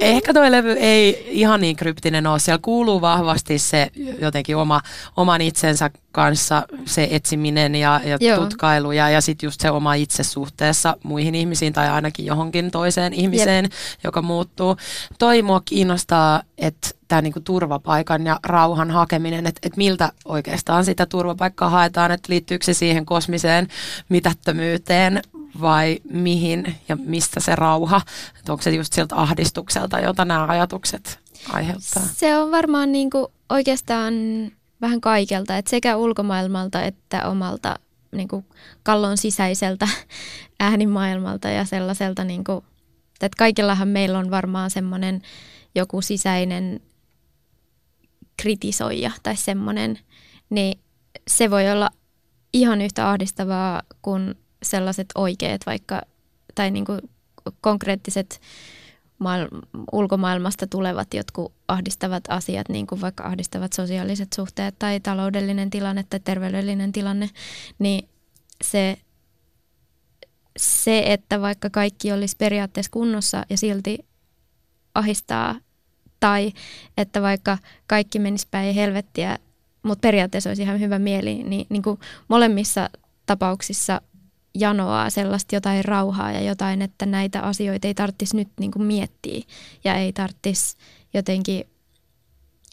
Ehkä 0.00 0.34
toi 0.34 0.50
levy 0.50 0.72
ei 0.72 1.26
ihan 1.30 1.60
niin 1.60 1.76
kryptinen 1.76 2.26
ole. 2.26 2.38
Siellä 2.38 2.58
kuuluu 2.62 3.00
vahvasti 3.00 3.58
se 3.58 3.90
jotenkin 4.20 4.56
oma, 4.56 4.80
oman 5.16 5.40
itsensä 5.40 5.90
kanssa 6.12 6.62
se 6.84 7.08
etsiminen 7.10 7.74
ja, 7.74 8.00
ja 8.04 8.18
Joo. 8.20 8.38
tutkailu 8.38 8.92
ja, 8.92 9.10
ja 9.10 9.20
sitten 9.20 9.46
just 9.46 9.60
se 9.60 9.70
oma 9.70 9.94
itse 9.94 10.24
suhteessa 10.24 10.96
muihin 11.02 11.34
ihmisiin 11.34 11.72
tai 11.72 11.88
ainakin 11.88 12.26
johonkin 12.26 12.70
toiseen 12.70 13.12
ihmiseen, 13.12 13.68
joka 14.04 14.22
muuttuu. 14.22 14.76
Toi 15.18 15.42
mua 15.42 15.62
kiinnostaa, 15.64 16.42
että 16.58 16.88
tämä 17.08 17.22
niinku 17.22 17.40
turvapaikan 17.40 18.26
ja 18.26 18.40
rauhan 18.44 18.90
hakeminen, 18.90 19.46
että 19.46 19.60
et 19.62 19.76
miltä 19.76 20.12
oikeastaan 20.24 20.84
sitä 20.84 21.06
turvapaikkaa 21.06 21.70
haetaan, 21.70 22.10
että 22.10 22.32
liittyykö 22.32 22.64
se 22.64 22.74
siihen 22.74 23.06
kosmiseen 23.06 23.68
mitättömyyteen 24.08 25.22
vai 25.60 25.98
mihin 26.10 26.76
ja 26.88 26.96
mistä 26.96 27.40
se 27.40 27.56
rauha, 27.56 28.00
että 28.38 28.52
onko 28.52 28.62
se 28.62 28.70
just 28.70 28.92
siltä 28.92 29.16
ahdistukselta, 29.16 30.00
jota 30.00 30.24
nämä 30.24 30.46
ajatukset 30.48 31.18
aiheuttaa. 31.52 32.02
Se 32.14 32.36
on 32.36 32.50
varmaan 32.50 32.92
niin 32.92 33.10
kuin 33.10 33.26
oikeastaan 33.48 34.14
vähän 34.82 35.00
kaikelta, 35.00 35.56
että 35.56 35.70
sekä 35.70 35.96
ulkomaailmalta 35.96 36.82
että 36.82 37.28
omalta 37.28 37.78
niin 38.12 38.28
kuin 38.28 38.44
kallon 38.82 39.16
sisäiseltä 39.16 39.88
äänimaailmalta 40.60 41.48
ja 41.48 41.64
sellaiselta, 41.64 42.24
niin 42.24 42.44
kuin, 42.44 42.64
että 43.12 43.36
kaikillahan 43.38 43.88
meillä 43.88 44.18
on 44.18 44.30
varmaan 44.30 44.70
semmoinen 44.70 45.22
joku 45.74 46.02
sisäinen 46.02 46.80
kritisoija 48.42 49.10
tai 49.22 49.36
semmoinen, 49.36 49.98
niin 50.50 50.80
se 51.28 51.50
voi 51.50 51.70
olla 51.70 51.90
ihan 52.52 52.80
yhtä 52.80 53.10
ahdistavaa 53.10 53.82
kuin 54.02 54.34
sellaiset 54.62 55.06
oikeat 55.14 55.60
vaikka, 55.66 56.02
tai 56.54 56.70
niin 56.70 56.84
kuin 56.84 57.00
konkreettiset 57.60 58.40
maail- 59.22 59.82
ulkomaailmasta 59.92 60.66
tulevat 60.66 61.14
jotkut 61.14 61.52
ahdistavat 61.68 62.24
asiat, 62.28 62.68
niin 62.68 62.86
kuin 62.86 63.00
vaikka 63.00 63.24
ahdistavat 63.24 63.72
sosiaaliset 63.72 64.32
suhteet 64.32 64.78
tai 64.78 65.00
taloudellinen 65.00 65.70
tilanne 65.70 66.04
tai 66.10 66.20
terveydellinen 66.20 66.92
tilanne, 66.92 67.30
niin 67.78 68.08
se, 68.64 68.96
se, 70.56 71.02
että 71.06 71.40
vaikka 71.40 71.70
kaikki 71.70 72.12
olisi 72.12 72.36
periaatteessa 72.36 72.90
kunnossa 72.90 73.46
ja 73.50 73.56
silti 73.58 73.98
ahistaa, 74.94 75.54
tai 76.20 76.52
että 76.96 77.22
vaikka 77.22 77.58
kaikki 77.86 78.18
menisi 78.18 78.48
päin 78.50 78.74
helvettiä, 78.74 79.38
mutta 79.82 80.02
periaatteessa 80.02 80.50
olisi 80.50 80.62
ihan 80.62 80.80
hyvä 80.80 80.98
mieli, 80.98 81.42
niin, 81.42 81.66
niin 81.68 81.82
kuin 81.82 82.00
molemmissa 82.28 82.90
tapauksissa 83.26 84.00
janoaa 84.54 85.10
sellaista 85.10 85.54
jotain 85.54 85.84
rauhaa 85.84 86.32
ja 86.32 86.40
jotain, 86.40 86.82
että 86.82 87.06
näitä 87.06 87.40
asioita 87.40 87.86
ei 87.86 87.94
tarvitsisi 87.94 88.36
nyt 88.36 88.48
niin 88.60 88.70
kuin 88.70 88.82
miettiä 88.82 89.42
ja 89.84 89.94
ei 89.94 90.12
tarvitsisi 90.12 90.76
jotenkin, 91.14 91.64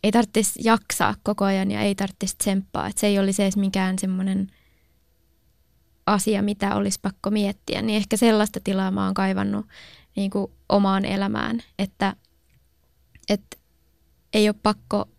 ei 0.03 0.11
tarvitsisi 0.11 0.59
jaksaa 0.63 1.15
koko 1.23 1.45
ajan 1.45 1.71
ja 1.71 1.81
ei 1.81 1.95
tarvitsisi 1.95 2.37
tsemppaa. 2.37 2.87
Että 2.87 2.99
se 2.99 3.07
ei 3.07 3.19
olisi 3.19 3.43
edes 3.43 3.57
mikään 3.57 3.99
semmoinen 3.99 4.51
asia, 6.05 6.41
mitä 6.41 6.75
olisi 6.75 6.99
pakko 7.01 7.29
miettiä. 7.29 7.81
Niin 7.81 7.97
ehkä 7.97 8.17
sellaista 8.17 8.59
tilaa 8.63 8.91
mä 8.91 9.05
oon 9.05 9.13
kaivannut 9.13 9.65
niin 10.15 10.31
kuin 10.31 10.51
omaan 10.69 11.05
elämään, 11.05 11.63
että, 11.79 12.15
että 13.29 13.57
ei 14.33 14.49
ole 14.49 14.55
pakko 14.63 15.09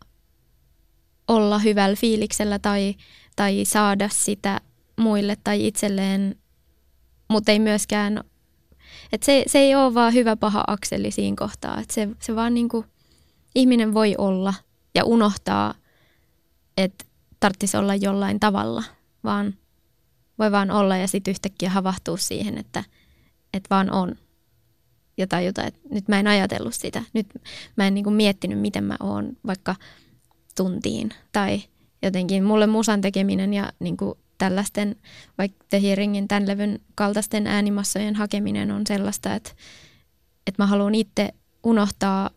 olla 1.29 1.59
hyvällä 1.59 1.97
fiiliksellä 1.97 2.59
tai, 2.59 2.95
tai 3.37 3.65
saada 3.65 4.09
sitä 4.09 4.61
muille 4.97 5.37
tai 5.45 5.67
itselleen, 5.67 6.37
mutta 7.31 7.53
ei 7.53 7.59
myöskään, 7.59 8.25
että 9.13 9.25
se, 9.25 9.45
se 9.47 9.59
ei 9.59 9.75
ole 9.75 9.95
vaan 9.95 10.15
hyvä 10.15 10.37
paha 10.37 10.65
akseli 10.67 11.11
siinä 11.11 11.37
kohtaa, 11.39 11.81
että 11.81 11.95
se, 11.95 12.09
se 12.21 12.37
vaan 12.37 12.55
niin 12.55 12.69
kuin, 12.69 12.87
ihminen 13.55 13.95
voi 13.95 14.15
olla 14.19 14.55
ja 14.95 15.05
unohtaa, 15.05 15.75
että 16.77 17.05
tarvitsisi 17.41 17.77
olla 17.77 17.95
jollain 17.95 18.41
tavalla, 18.41 18.85
vaan 19.25 19.55
voi 20.39 20.53
vaan 20.53 20.71
olla 20.71 20.97
ja 20.97 21.09
sitten 21.09 21.33
yhtäkkiä 21.33 21.71
havahtuu 21.71 22.17
siihen, 22.17 22.59
että, 22.59 22.85
että 23.55 23.67
vaan 23.71 23.91
on. 23.91 24.15
Jotain, 25.19 25.47
jotain, 25.47 25.69
että 25.69 25.81
nyt 25.91 26.09
mä 26.09 26.21
en 26.21 26.27
ajatellut 26.27 26.75
sitä, 26.75 27.03
nyt 27.13 27.27
mä 27.77 27.87
en 27.87 27.95
niin 27.95 28.05
kuin 28.05 28.15
miettinyt, 28.15 28.59
miten 28.59 28.85
mä 28.85 28.97
oon 29.01 29.37
vaikka 29.47 29.77
tuntiin 30.57 31.11
tai 31.33 31.63
jotenkin 32.03 32.45
mulle 32.45 32.67
musan 32.67 33.01
tekeminen 33.01 33.55
ja 33.55 33.73
niin 33.81 33.97
kuin 33.97 34.19
tällaisten, 34.41 34.97
vaikka 35.39 35.65
The 35.69 35.83
Hearingin 35.83 36.29
tämän 36.29 36.49
levyn 36.49 36.81
kaltaisten 36.95 37.47
äänimassojen 37.47 38.17
hakeminen 38.17 38.71
on 38.71 38.87
sellaista, 38.87 39.35
että, 39.35 39.51
että 40.47 40.63
mä 40.63 40.67
haluan 40.67 40.95
itse 40.95 41.29
unohtaa, 41.63 42.31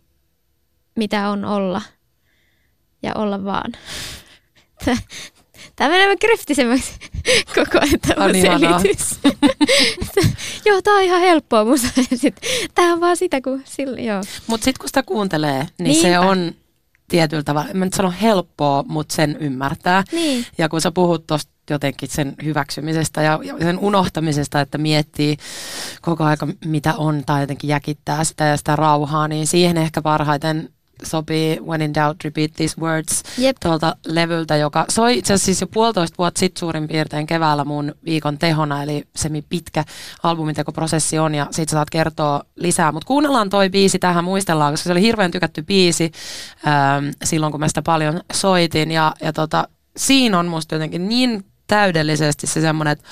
mitä 0.95 1.29
on 1.29 1.45
olla 1.45 1.81
ja 3.03 3.11
olla 3.15 3.43
vaan. 3.43 3.71
Tämä 5.75 5.89
menee 5.89 6.05
vähän 6.05 6.19
kryptisemmäksi 6.19 6.91
koko 7.55 7.79
ajan 7.81 7.99
tämä 8.07 8.25
selitys. 8.33 9.19
joo, 10.65 10.81
tämä 10.81 10.97
on 10.97 11.03
ihan 11.03 11.21
helppoa 11.21 11.65
musa. 11.65 11.87
Tämä 12.75 12.93
on 12.93 13.01
vaan 13.01 13.17
sitä, 13.17 13.41
kun 13.41 13.61
sillä, 13.65 14.01
joo. 14.01 14.21
Mutta 14.47 14.65
sitten 14.65 14.79
kun 14.79 14.89
sitä 14.89 15.03
kuuntelee, 15.03 15.67
niin 15.79 16.01
se 16.01 16.07
Niinpä. 16.07 16.21
on 16.29 16.51
tietyllä 17.07 17.43
tavalla, 17.43 17.73
mä 17.73 17.85
nyt 17.85 17.93
sanon 17.93 18.13
helppoa, 18.13 18.83
mutta 18.87 19.15
sen 19.15 19.37
ymmärtää. 19.39 20.03
Niin. 20.11 20.45
Ja 20.57 20.69
kun 20.69 20.81
sä 20.81 20.91
puhut 20.91 21.27
tuosta 21.27 21.52
jotenkin 21.69 22.09
sen 22.09 22.35
hyväksymisestä 22.43 23.21
ja 23.21 23.39
sen 23.59 23.79
unohtamisesta, 23.79 24.61
että 24.61 24.77
miettii 24.77 25.37
koko 26.01 26.23
aika 26.23 26.47
mitä 26.65 26.93
on 26.97 27.23
tai 27.25 27.41
jotenkin 27.41 27.67
jäkittää 27.67 28.23
sitä 28.23 28.43
ja 28.43 28.57
sitä 28.57 28.75
rauhaa, 28.75 29.27
niin 29.27 29.47
siihen 29.47 29.77
ehkä 29.77 30.01
parhaiten 30.01 30.69
sopii 31.03 31.59
When 31.59 31.81
in 31.81 31.93
Doubt, 31.93 32.23
Repeat 32.23 32.51
These 32.53 32.81
Words 32.81 33.23
Jep. 33.37 33.57
tuolta 33.63 33.95
levyltä, 34.05 34.55
joka 34.55 34.85
soi 34.89 35.17
itse 35.17 35.33
asiassa 35.33 35.45
siis 35.45 35.61
jo 35.61 35.67
puolitoista 35.67 36.17
vuotta 36.17 36.39
sitten 36.39 36.59
suurin 36.59 36.87
piirtein 36.87 37.27
keväällä 37.27 37.65
mun 37.65 37.95
viikon 38.05 38.37
tehona, 38.37 38.83
eli 38.83 39.03
semi 39.15 39.43
pitkä 39.49 39.83
albumintekoprosessi 40.23 41.19
on 41.19 41.35
ja 41.35 41.47
siitä 41.51 41.69
sä 41.69 41.75
saat 41.75 41.89
kertoa 41.89 42.43
lisää. 42.55 42.91
Mutta 42.91 43.07
kuunnellaan 43.07 43.49
toi 43.49 43.69
biisi 43.69 43.99
tähän, 43.99 44.23
muistellaan, 44.23 44.73
koska 44.73 44.83
se 44.83 44.91
oli 44.91 45.01
hirveän 45.01 45.31
tykätty 45.31 45.61
biisi 45.61 46.11
ähm, 46.67 47.05
silloin, 47.23 47.51
kun 47.51 47.59
mä 47.59 47.67
sitä 47.67 47.81
paljon 47.81 48.21
soitin 48.33 48.91
ja, 48.91 49.13
ja 49.21 49.33
tota, 49.33 49.67
siinä 49.97 50.39
on 50.39 50.47
musta 50.47 50.75
jotenkin 50.75 51.09
niin 51.09 51.45
täydellisesti 51.73 52.47
se 52.47 52.61
semmoinen, 52.61 52.91
että 52.91 53.05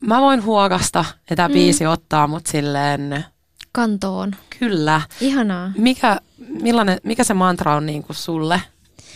mä 0.00 0.20
voin 0.20 0.44
huokasta 0.44 1.04
ja 1.30 1.36
tämä 1.36 1.48
mm. 1.48 1.52
biisi 1.52 1.86
ottaa 1.86 2.26
mut 2.26 2.46
silleen, 2.46 3.24
Kantoon. 3.72 4.36
kyllä. 4.58 5.00
Ihanaa. 5.20 5.72
Mikä, 5.78 6.20
millainen, 6.62 7.00
mikä 7.02 7.24
se 7.24 7.34
mantra 7.34 7.76
on 7.76 7.86
niin 7.86 8.02
kuin 8.02 8.16
sulle, 8.16 8.62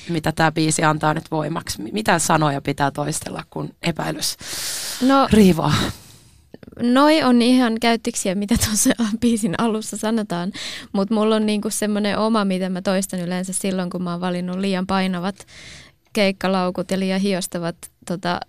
mitä 0.08 0.32
tämä 0.32 0.52
biisi 0.52 0.84
antaa 0.84 1.14
nyt 1.14 1.30
voimaksi? 1.30 1.82
Mitä 1.92 2.18
sanoja 2.18 2.60
pitää 2.60 2.90
toistella, 2.90 3.44
kun 3.50 3.74
epäilys 3.82 4.36
No 5.02 5.28
riivaa? 5.32 5.74
noi 6.82 7.22
on 7.22 7.42
ihan 7.42 7.80
käyttöksiä, 7.80 8.34
mitä 8.34 8.54
tuossa 8.66 8.90
biisin 9.20 9.54
alussa 9.58 9.96
sanotaan, 9.96 10.52
mutta 10.92 11.14
mulla 11.14 11.36
on 11.36 11.46
niinku 11.46 11.70
semmoinen 11.70 12.18
oma, 12.18 12.44
mitä 12.44 12.68
mä 12.68 12.82
toistan 12.82 13.20
yleensä 13.20 13.52
silloin, 13.52 13.90
kun 13.90 14.02
mä 14.02 14.10
oon 14.10 14.20
valinnut 14.20 14.58
liian 14.58 14.86
painavat 14.86 15.46
keikkalaukut 16.12 16.90
ja 16.90 16.98
liian 16.98 17.20
hiostavat 17.20 17.76
tota, 18.08 18.40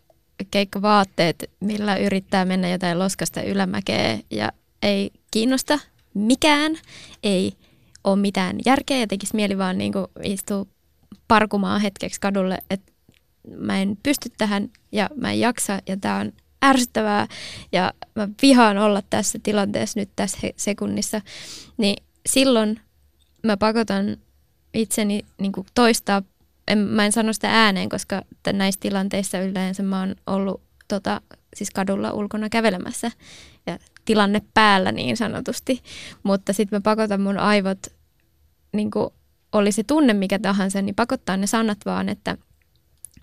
keikkavaatteet, 0.51 1.49
millä 1.59 1.95
yrittää 1.95 2.45
mennä 2.45 2.69
jotain 2.69 2.99
loskasta 2.99 3.41
ylämäkeä 3.41 4.19
ja 4.31 4.51
ei 4.81 5.11
kiinnosta 5.31 5.79
mikään, 6.13 6.77
ei 7.23 7.53
ole 8.03 8.15
mitään 8.15 8.55
järkeä 8.65 8.99
ja 8.99 9.07
tekisi 9.07 9.35
mieli 9.35 9.57
vaan 9.57 9.77
niinku 9.77 10.07
istua 10.23 10.65
parkumaan 11.27 11.81
hetkeksi 11.81 12.19
kadulle, 12.19 12.57
että 12.69 12.91
mä 13.57 13.81
en 13.81 13.97
pysty 14.03 14.29
tähän 14.37 14.69
ja 14.91 15.09
mä 15.15 15.31
en 15.31 15.39
jaksa 15.39 15.79
ja 15.87 15.97
tää 15.97 16.19
on 16.19 16.31
ärsyttävää 16.65 17.27
ja 17.71 17.93
mä 18.15 18.29
vihaan 18.41 18.77
olla 18.77 19.01
tässä 19.09 19.39
tilanteessa 19.43 19.99
nyt 19.99 20.09
tässä 20.15 20.37
sekunnissa, 20.57 21.21
niin 21.77 22.03
silloin 22.25 22.79
mä 23.43 23.57
pakotan 23.57 24.17
itseni 24.73 25.25
niin 25.37 25.51
toistaa, 25.73 26.21
en, 26.71 26.77
mä 26.77 27.05
en 27.05 27.11
sano 27.11 27.33
sitä 27.33 27.63
ääneen, 27.63 27.89
koska 27.89 28.21
näissä 28.53 28.79
tilanteissa 28.79 29.39
yleensä 29.39 29.83
mä 29.83 29.99
oon 29.99 30.15
ollut 30.27 30.61
tota, 30.87 31.21
siis 31.55 31.71
kadulla 31.71 32.11
ulkona 32.11 32.49
kävelemässä 32.49 33.11
ja 33.65 33.79
tilanne 34.05 34.41
päällä 34.53 34.91
niin 34.91 35.17
sanotusti, 35.17 35.83
mutta 36.23 36.53
sitten 36.53 36.77
mä 36.77 36.81
pakotan 36.81 37.21
mun 37.21 37.37
aivot, 37.37 37.79
niin 38.73 38.91
kuin 38.91 39.09
oli 39.51 39.71
se 39.71 39.83
tunne 39.83 40.13
mikä 40.13 40.39
tahansa, 40.39 40.81
niin 40.81 40.95
pakottaa 40.95 41.37
ne 41.37 41.47
sanat 41.47 41.77
vaan, 41.85 42.09
että 42.09 42.37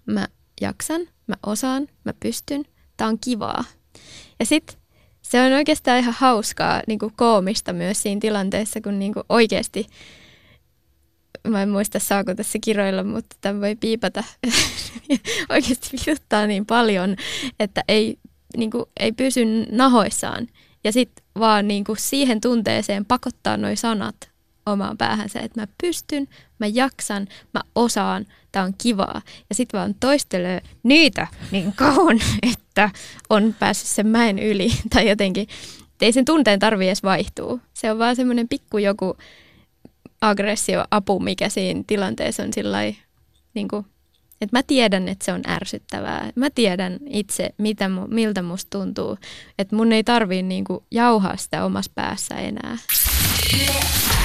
mä 0.06 0.28
jaksan, 0.60 1.00
mä 1.26 1.34
osaan, 1.46 1.88
mä 2.04 2.12
pystyn, 2.20 2.64
tää 2.96 3.08
on 3.08 3.18
kivaa. 3.18 3.64
Ja 4.40 4.46
sitten 4.46 4.76
se 5.22 5.40
on 5.42 5.52
oikeastaan 5.52 5.98
ihan 5.98 6.14
hauskaa, 6.18 6.82
niin 6.86 6.98
kuin 6.98 7.12
koomista 7.16 7.72
myös 7.72 8.02
siinä 8.02 8.20
tilanteessa, 8.20 8.80
kun 8.80 8.98
niin 8.98 9.14
kuin 9.14 9.24
oikeasti, 9.28 9.86
mä 11.48 11.62
en 11.62 11.68
muista 11.68 11.98
saako 11.98 12.34
tässä 12.34 12.58
kiroilla, 12.64 13.04
mutta 13.04 13.36
tämän 13.40 13.60
voi 13.60 13.76
piipata, 13.76 14.24
oikeasti 15.50 15.88
vituttaa 15.92 16.46
niin 16.46 16.66
paljon, 16.66 17.16
että 17.60 17.84
ei, 17.88 18.18
niin 18.56 18.70
kuin, 18.70 18.84
ei 19.00 19.12
pysy 19.12 19.40
nahoissaan. 19.70 20.46
Ja 20.84 20.92
sitten 20.92 21.24
vaan 21.38 21.68
niin 21.68 21.84
kuin 21.84 21.98
siihen 21.98 22.40
tunteeseen 22.40 23.04
pakottaa 23.04 23.56
nuo 23.56 23.70
sanat 23.74 24.30
omaan 24.66 24.98
päähänsä, 24.98 25.40
että 25.40 25.60
mä 25.60 25.66
pystyn, 25.82 26.28
mä 26.58 26.66
jaksan, 26.66 27.28
mä 27.54 27.60
osaan, 27.74 28.26
tää 28.52 28.62
on 28.62 28.74
kivaa. 28.78 29.22
Ja 29.48 29.54
sitten 29.54 29.80
vaan 29.80 29.94
toistelee 30.00 30.62
niitä 30.82 31.26
niin 31.50 31.72
kauan, 31.72 32.20
että 32.52 32.90
on 33.30 33.54
päässyt 33.58 33.88
sen 33.88 34.06
mäen 34.06 34.38
yli. 34.38 34.70
Tai 34.94 35.08
jotenkin, 35.08 35.48
ei 36.00 36.12
sen 36.12 36.24
tunteen 36.24 36.58
tarvi 36.58 36.86
edes 36.86 37.02
vaihtuu. 37.02 37.60
Se 37.74 37.90
on 37.90 37.98
vaan 37.98 38.16
semmoinen 38.16 38.48
pikku 38.48 38.78
joku 38.78 39.16
aggressio 40.20 40.84
apu, 40.90 41.20
mikä 41.20 41.48
siinä 41.48 41.84
tilanteessa 41.86 42.42
on 42.42 42.52
sillä 42.52 42.78
niin 43.54 43.68
että 44.40 44.58
mä 44.58 44.62
tiedän, 44.62 45.08
että 45.08 45.24
se 45.24 45.32
on 45.32 45.42
ärsyttävää. 45.48 46.30
Mä 46.34 46.50
tiedän 46.50 46.98
itse, 47.06 47.50
mitä, 47.58 47.90
miltä 48.08 48.42
musta 48.42 48.78
tuntuu. 48.78 49.18
Että 49.58 49.76
mun 49.76 49.92
ei 49.92 50.04
tarvii 50.04 50.42
niinku 50.42 50.84
jauhaa 50.90 51.36
sitä 51.36 51.64
omassa 51.64 51.92
päässä 51.94 52.34
enää. 52.34 52.78
Sulle. 52.92 54.17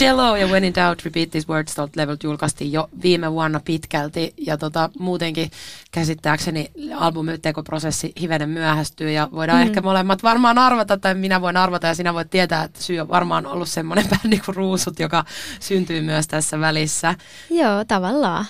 Jello 0.00 0.36
ja 0.36 0.46
When 0.46 0.64
in 0.64 0.74
Doubt, 0.74 1.04
Repeat 1.04 1.30
These 1.30 1.48
Words 1.48 1.74
tuolta 1.74 1.92
levyltä 1.96 2.26
julkaistiin 2.26 2.72
jo 2.72 2.88
viime 3.02 3.32
vuonna 3.32 3.60
pitkälti 3.64 4.34
ja 4.36 4.56
tota, 4.56 4.90
muutenkin 4.98 5.50
käsittääkseni 5.90 6.70
albumitekoprosessi 6.96 8.12
hivenen 8.20 8.48
myöhästyy 8.48 9.10
ja 9.10 9.28
voidaan 9.32 9.58
mm. 9.58 9.62
ehkä 9.62 9.80
molemmat 9.80 10.22
varmaan 10.22 10.58
arvata 10.58 10.98
tai 10.98 11.14
minä 11.14 11.40
voin 11.40 11.56
arvata 11.56 11.86
ja 11.86 11.94
sinä 11.94 12.14
voit 12.14 12.30
tietää, 12.30 12.64
että 12.64 12.82
syy 12.82 13.00
on 13.00 13.08
varmaan 13.08 13.46
ollut 13.46 13.68
semmoinen 13.68 14.06
bändi 14.22 14.38
kuin 14.38 14.56
Ruusut, 14.56 15.00
joka 15.00 15.24
syntyy 15.60 16.00
myös 16.00 16.28
tässä 16.28 16.60
välissä. 16.60 17.14
Joo, 17.50 17.84
tavallaan. 17.88 18.44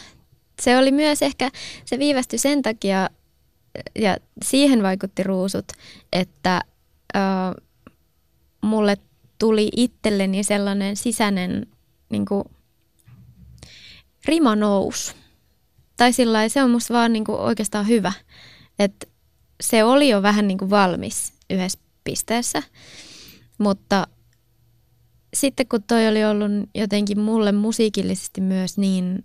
Se 0.62 0.78
oli 0.78 0.92
myös 0.92 1.22
ehkä, 1.22 1.50
se 1.84 1.98
viivästyi 1.98 2.38
sen 2.38 2.62
takia, 2.62 3.10
ja 3.98 4.16
siihen 4.44 4.82
vaikutti 4.82 5.22
ruusut, 5.22 5.72
että 6.12 6.60
ö, 7.16 7.18
mulle 8.60 8.96
tuli 9.38 9.68
itselleni 9.76 10.44
sellainen 10.44 10.96
sisäinen 10.96 11.66
niin 12.10 12.26
kuin, 12.26 12.44
rimanous. 14.24 15.14
Tai 15.96 16.12
sillä 16.12 16.48
se 16.48 16.62
on 16.62 16.70
musta 16.70 16.94
vaan 16.94 17.12
niin 17.12 17.24
kuin, 17.24 17.38
oikeastaan 17.38 17.88
hyvä. 17.88 18.12
Että 18.78 19.06
se 19.60 19.84
oli 19.84 20.08
jo 20.08 20.22
vähän 20.22 20.48
niin 20.48 20.58
kuin 20.58 20.70
valmis 20.70 21.32
yhdessä 21.50 21.78
pisteessä, 22.04 22.62
mutta 23.58 24.06
sitten 25.34 25.68
kun 25.68 25.82
toi 25.82 26.08
oli 26.08 26.24
ollut 26.24 26.50
jotenkin 26.74 27.20
mulle 27.20 27.52
musiikillisesti 27.52 28.40
myös 28.40 28.78
niin 28.78 29.24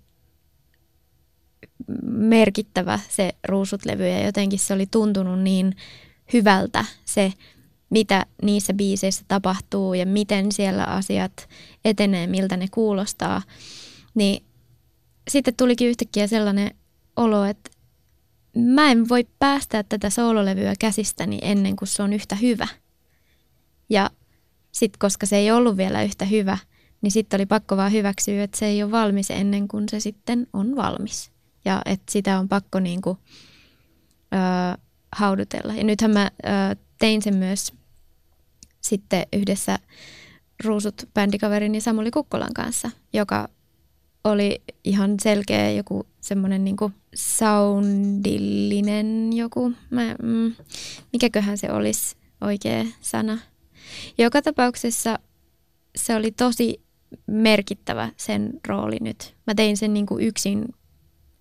merkittävä 2.03 2.99
se 3.09 3.35
ruusutlevy 3.47 4.07
ja 4.07 4.25
jotenkin 4.25 4.59
se 4.59 4.73
oli 4.73 4.85
tuntunut 4.85 5.39
niin 5.39 5.75
hyvältä 6.33 6.85
se, 7.05 7.33
mitä 7.91 8.25
niissä 8.41 8.73
biiseissä 8.73 9.25
tapahtuu 9.27 9.93
ja 9.93 10.05
miten 10.05 10.51
siellä 10.51 10.83
asiat 10.83 11.49
etenee, 11.85 12.27
miltä 12.27 12.57
ne 12.57 12.67
kuulostaa, 12.71 13.41
niin 14.15 14.43
sitten 15.29 15.55
tulikin 15.55 15.87
yhtäkkiä 15.87 16.27
sellainen 16.27 16.75
olo, 17.15 17.45
että 17.45 17.71
mä 18.55 18.91
en 18.91 19.09
voi 19.09 19.27
päästää 19.39 19.83
tätä 19.83 20.09
soololevyä 20.09 20.73
käsistäni 20.79 21.39
ennen 21.41 21.75
kuin 21.75 21.87
se 21.87 22.03
on 22.03 22.13
yhtä 22.13 22.35
hyvä. 22.35 22.67
Ja 23.89 24.09
sitten 24.71 24.99
koska 24.99 25.25
se 25.25 25.37
ei 25.37 25.51
ollut 25.51 25.77
vielä 25.77 26.03
yhtä 26.03 26.25
hyvä, 26.25 26.57
niin 27.01 27.11
sitten 27.11 27.37
oli 27.37 27.45
pakko 27.45 27.77
vaan 27.77 27.91
hyväksyä, 27.91 28.43
että 28.43 28.57
se 28.57 28.65
ei 28.65 28.83
ole 28.83 28.91
valmis 28.91 29.31
ennen 29.31 29.67
kuin 29.67 29.89
se 29.89 29.99
sitten 29.99 30.47
on 30.53 30.75
valmis. 30.75 31.31
Ja 31.65 31.81
että 31.85 32.11
sitä 32.11 32.39
on 32.39 32.49
pakko 32.49 32.79
niinku, 32.79 33.17
ö, 34.33 34.77
haudutella. 35.15 35.73
Ja 35.73 35.83
nythän 35.83 36.11
mä 36.11 36.31
ö, 36.43 36.75
tein 36.99 37.21
sen 37.21 37.35
myös 37.35 37.73
sitten 38.81 39.25
yhdessä 39.33 39.79
Ruusut 40.63 41.09
bändikaverini 41.13 41.81
Samuli 41.81 42.11
Kukkolan 42.11 42.53
kanssa, 42.53 42.91
joka 43.13 43.47
oli 44.23 44.61
ihan 44.83 45.15
selkeä 45.21 45.71
joku 45.71 46.07
semmoinen 46.21 46.63
niinku 46.63 46.91
soundillinen 47.15 49.33
joku, 49.33 49.73
mä, 49.89 50.15
mm, 50.23 50.55
mikäköhän 51.13 51.57
se 51.57 51.71
olisi 51.71 52.15
oikea 52.41 52.85
sana. 53.01 53.37
Joka 54.17 54.41
tapauksessa 54.41 55.19
se 55.95 56.15
oli 56.15 56.31
tosi 56.31 56.81
merkittävä 57.27 58.11
sen 58.17 58.53
rooli 58.67 58.97
nyt. 59.01 59.35
Mä 59.47 59.55
tein 59.55 59.77
sen 59.77 59.93
niinku 59.93 60.19
yksin 60.19 60.65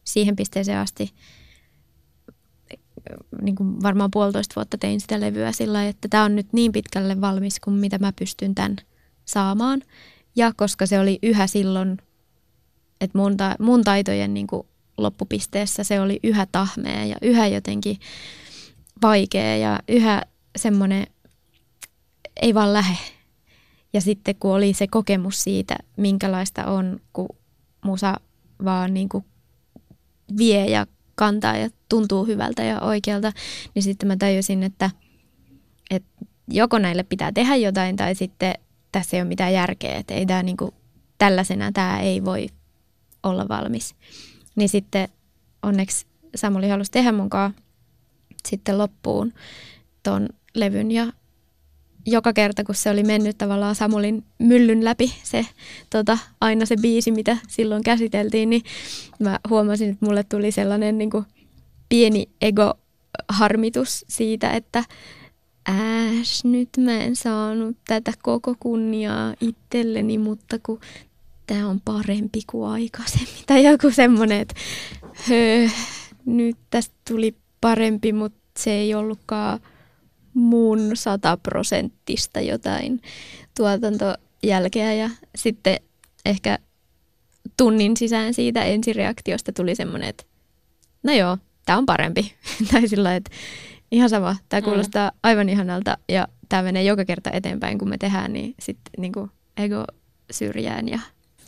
siihen 0.04 0.36
pisteeseen 0.36 0.78
asti, 0.78 1.10
niin 3.42 3.56
kuin 3.56 3.82
varmaan 3.82 4.10
puolitoista 4.10 4.54
vuotta 4.56 4.78
tein 4.78 5.00
sitä 5.00 5.20
levyä 5.20 5.52
sillä 5.52 5.88
että 5.88 6.08
tämä 6.08 6.24
on 6.24 6.36
nyt 6.36 6.52
niin 6.52 6.72
pitkälle 6.72 7.20
valmis 7.20 7.60
kuin 7.60 7.76
mitä 7.76 7.98
mä 7.98 8.12
pystyn 8.18 8.54
tämän 8.54 8.76
saamaan. 9.24 9.82
Ja 10.36 10.52
koska 10.56 10.86
se 10.86 11.00
oli 11.00 11.18
yhä 11.22 11.46
silloin, 11.46 11.98
että 13.00 13.18
mun, 13.18 13.36
ta- 13.36 13.56
mun 13.60 13.84
taitojen 13.84 14.34
niin 14.34 14.46
kuin 14.46 14.66
loppupisteessä 14.98 15.84
se 15.84 16.00
oli 16.00 16.20
yhä 16.22 16.46
tahmea 16.52 17.04
ja 17.04 17.16
yhä 17.22 17.46
jotenkin 17.46 17.96
vaikea 19.02 19.56
ja 19.56 19.80
yhä 19.88 20.22
semmoinen 20.58 21.06
ei 22.42 22.54
vaan 22.54 22.72
lähe. 22.72 22.96
Ja 23.92 24.00
sitten 24.00 24.34
kun 24.36 24.50
oli 24.50 24.72
se 24.72 24.86
kokemus 24.86 25.42
siitä, 25.42 25.76
minkälaista 25.96 26.64
on, 26.66 27.00
kun 27.12 27.28
musa 27.84 28.14
vaan 28.64 28.94
niin 28.94 29.08
kuin 29.08 29.24
vie 30.38 30.66
ja 30.66 30.86
kantaa 31.14 31.56
ja 31.56 31.70
tuntuu 31.90 32.24
hyvältä 32.24 32.62
ja 32.64 32.80
oikealta, 32.80 33.32
niin 33.74 33.82
sitten 33.82 34.08
mä 34.08 34.16
tajusin, 34.16 34.62
että, 34.62 34.90
että 35.90 36.26
joko 36.48 36.78
näille 36.78 37.02
pitää 37.02 37.32
tehdä 37.32 37.56
jotain 37.56 37.96
tai 37.96 38.14
sitten 38.14 38.54
tässä 38.92 39.16
ei 39.16 39.20
ole 39.20 39.28
mitään 39.28 39.52
järkeä, 39.52 39.96
että 39.96 40.14
ei 40.14 40.26
tämä 40.26 40.42
niinku 40.42 40.74
tällaisena 41.18 41.72
tämä 41.72 42.00
ei 42.00 42.24
voi 42.24 42.46
olla 43.22 43.48
valmis. 43.48 43.94
Niin 44.56 44.68
sitten 44.68 45.08
onneksi 45.62 46.06
Samuli 46.34 46.68
halusi 46.68 46.90
tehdä 46.90 47.12
mukaan 47.12 47.54
sitten 48.48 48.78
loppuun 48.78 49.32
ton 50.02 50.28
levyn 50.54 50.90
ja 50.90 51.12
joka 52.06 52.32
kerta, 52.32 52.64
kun 52.64 52.74
se 52.74 52.90
oli 52.90 53.02
mennyt 53.02 53.38
tavallaan 53.38 53.74
Samulin 53.74 54.24
myllyn 54.38 54.84
läpi, 54.84 55.14
se 55.22 55.46
tota, 55.90 56.18
aina 56.40 56.66
se 56.66 56.76
biisi, 56.82 57.10
mitä 57.10 57.36
silloin 57.48 57.82
käsiteltiin, 57.82 58.50
niin 58.50 58.62
mä 59.18 59.38
huomasin, 59.48 59.90
että 59.90 60.06
mulle 60.06 60.24
tuli 60.24 60.52
sellainen 60.52 60.98
niin 60.98 61.10
kuin 61.10 61.24
pieni 61.90 62.28
ego-harmitus 62.40 64.04
siitä, 64.08 64.50
että 64.50 64.84
Äs, 65.68 66.44
nyt 66.44 66.68
mä 66.78 66.92
en 66.92 67.16
saanut 67.16 67.76
tätä 67.86 68.12
koko 68.22 68.54
kunniaa 68.60 69.34
itselleni, 69.40 70.18
mutta 70.18 70.58
kun 70.62 70.80
tämä 71.46 71.68
on 71.68 71.80
parempi 71.80 72.40
kuin 72.46 72.70
aikaisemmin. 72.70 73.44
Tai 73.46 73.64
joku 73.64 73.90
semmoinen, 73.90 74.40
että 74.40 74.54
nyt 76.24 76.56
tästä 76.70 76.94
tuli 77.08 77.36
parempi, 77.60 78.12
mutta 78.12 78.40
se 78.58 78.70
ei 78.70 78.94
ollutkaan 78.94 79.60
mun 80.34 80.90
sataprosenttista 80.94 82.40
jotain 82.40 83.00
tuotantojälkeä. 83.56 84.92
Ja 84.92 85.10
sitten 85.34 85.76
ehkä 86.24 86.58
tunnin 87.56 87.96
sisään 87.96 88.34
siitä 88.34 88.64
ensireaktiosta 88.64 89.52
tuli 89.52 89.74
semmoinen, 89.74 90.08
että 90.08 90.24
no 91.02 91.12
joo, 91.12 91.38
tämä 91.66 91.78
on 91.78 91.86
parempi. 91.86 92.34
tai 92.72 92.88
sillä 92.88 93.16
että 93.16 93.30
ihan 93.90 94.08
sama, 94.08 94.36
tämä 94.48 94.60
mm. 94.60 94.64
kuulostaa 94.64 95.12
aivan 95.22 95.48
ihanalta 95.48 95.98
ja 96.08 96.28
tämä 96.48 96.62
menee 96.62 96.82
joka 96.82 97.04
kerta 97.04 97.30
eteenpäin, 97.30 97.78
kun 97.78 97.88
me 97.88 97.98
tehdään, 97.98 98.32
niin 98.32 98.54
sitten 98.60 98.92
niin 98.98 99.12
ego 99.56 99.84
syrjään 100.30 100.88
ja 100.88 100.98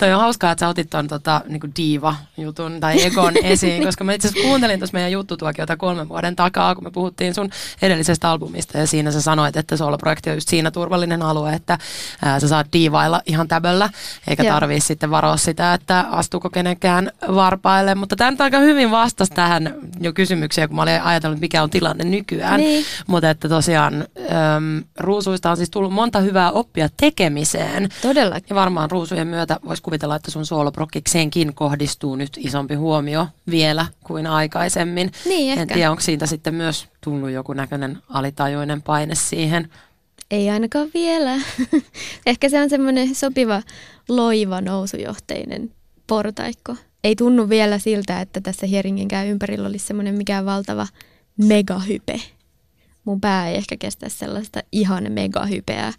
Toi 0.03 0.13
on 0.13 0.21
hauskaa, 0.21 0.53
että 0.53 0.61
sä 0.61 0.69
otit 0.69 0.91
ton 0.91 1.09
tota, 1.09 1.41
niinku 1.49 1.67
diiva-jutun 1.77 2.81
tai 2.81 3.03
Egon 3.03 3.35
esiin, 3.45 3.85
koska 3.85 4.05
mä 4.05 4.13
itse 4.13 4.29
asiassa 4.29 4.49
kuuntelin 4.49 4.81
tuossa 4.81 4.95
meidän 4.95 5.13
juttutuokiota 5.13 5.77
kolmen 5.77 6.09
vuoden 6.09 6.37
takaa, 6.37 6.75
kun 6.75 6.85
me 6.85 6.91
puhuttiin 6.91 7.35
sun 7.35 7.51
edellisestä 7.83 8.31
albumista 8.31 8.79
ja 8.79 8.87
siinä 8.87 9.13
sä 9.13 9.21
sanoit, 9.21 9.57
että 9.57 9.77
soloprojekti 9.77 10.31
on 10.31 10.37
just 10.37 10.49
siinä 10.49 10.71
turvallinen 10.71 11.23
alue, 11.23 11.53
että 11.53 11.79
ää, 12.25 12.41
sä 12.41 12.49
saat 12.49 12.67
diivailla 12.73 13.23
ihan 13.27 13.49
täböllä, 13.49 13.91
eikä 14.29 14.45
tarvii 14.45 14.81
sitten 14.81 15.11
varoa 15.11 15.37
sitä, 15.37 15.75
että 15.75 16.05
astuuko 16.11 16.51
kenenkään 16.51 17.11
varpaille, 17.35 17.95
mutta 17.95 18.17
tämä 18.17 18.31
nyt 18.31 18.41
aika 18.41 18.59
hyvin 18.59 18.91
vastasi 18.91 19.33
tähän 19.33 19.75
jo 20.01 20.13
kysymykseen, 20.13 20.69
kun 20.69 20.77
mä 20.77 20.83
olin 20.83 21.03
ajatellut, 21.03 21.41
mikä 21.41 21.63
on 21.63 21.71
tilanne 21.71 22.05
nykyään, 22.05 22.61
niin. 22.61 22.85
mutta 23.07 23.31
että 23.31 23.49
tosiaan 23.49 23.95
äm, 23.95 24.85
ruusuista 24.99 25.51
on 25.51 25.57
siis 25.57 25.71
tullut 25.71 25.93
monta 25.93 26.21
hyvää 26.21 26.51
oppia 26.51 26.89
tekemiseen. 26.97 27.89
Todella. 28.03 28.37
Ja 28.51 28.57
varmaan 28.57 28.91
ruusujen 28.91 29.27
myötä 29.27 29.61
voisi 29.65 29.83
kuvitella, 29.93 30.17
että 30.17 30.31
sun 30.31 30.47
sooloprokkikseenkin 30.47 31.55
kohdistuu 31.55 32.17
nyt 32.17 32.31
isompi 32.39 32.75
huomio 32.75 33.27
vielä 33.51 33.87
kuin 34.05 34.27
aikaisemmin. 34.27 35.13
Niin, 35.25 35.51
ehkä. 35.51 35.63
En 35.63 35.69
tiedä, 35.69 35.91
onko 35.91 36.03
siitä 36.03 36.27
sitten 36.27 36.55
myös 36.55 36.89
tullut 37.01 37.31
joku 37.31 37.53
näköinen 37.53 37.99
alitajuinen 38.09 38.83
paine 38.83 39.15
siihen. 39.15 39.69
Ei 40.31 40.51
ainakaan 40.51 40.89
vielä. 40.95 41.35
ehkä 42.27 42.49
se 42.49 42.63
on 42.63 42.71
semmoinen 42.71 43.15
sopiva 43.15 43.63
loiva 44.09 44.61
nousujohteinen 44.61 45.71
portaikko. 46.07 46.77
Ei 47.05 47.17
tunnu 47.17 47.49
vielä 47.49 47.79
siltä, 47.79 48.21
että 48.21 48.41
tässä 48.41 48.67
Hieringenkään 48.67 49.27
ympärillä 49.27 49.69
olisi 49.69 49.87
semmoinen 49.87 50.15
mikään 50.15 50.45
valtava 50.45 50.87
megahype. 51.37 52.21
Mun 53.05 53.21
pää 53.21 53.49
ei 53.49 53.57
ehkä 53.57 53.77
kestä 53.77 54.09
sellaista 54.09 54.61
ihan 54.73 55.13
megahypeä, 55.13 55.93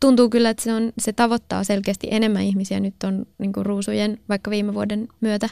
tuntuu 0.00 0.30
kyllä, 0.30 0.50
että 0.50 0.62
se, 0.62 0.72
on, 0.72 0.92
se 0.98 1.12
tavoittaa 1.12 1.64
selkeästi 1.64 2.08
enemmän 2.10 2.42
ihmisiä 2.42 2.80
nyt 2.80 2.94
on 3.04 3.26
niin 3.38 3.52
ruusujen 3.56 4.20
vaikka 4.28 4.50
viime 4.50 4.74
vuoden 4.74 5.08
myötä. 5.20 5.48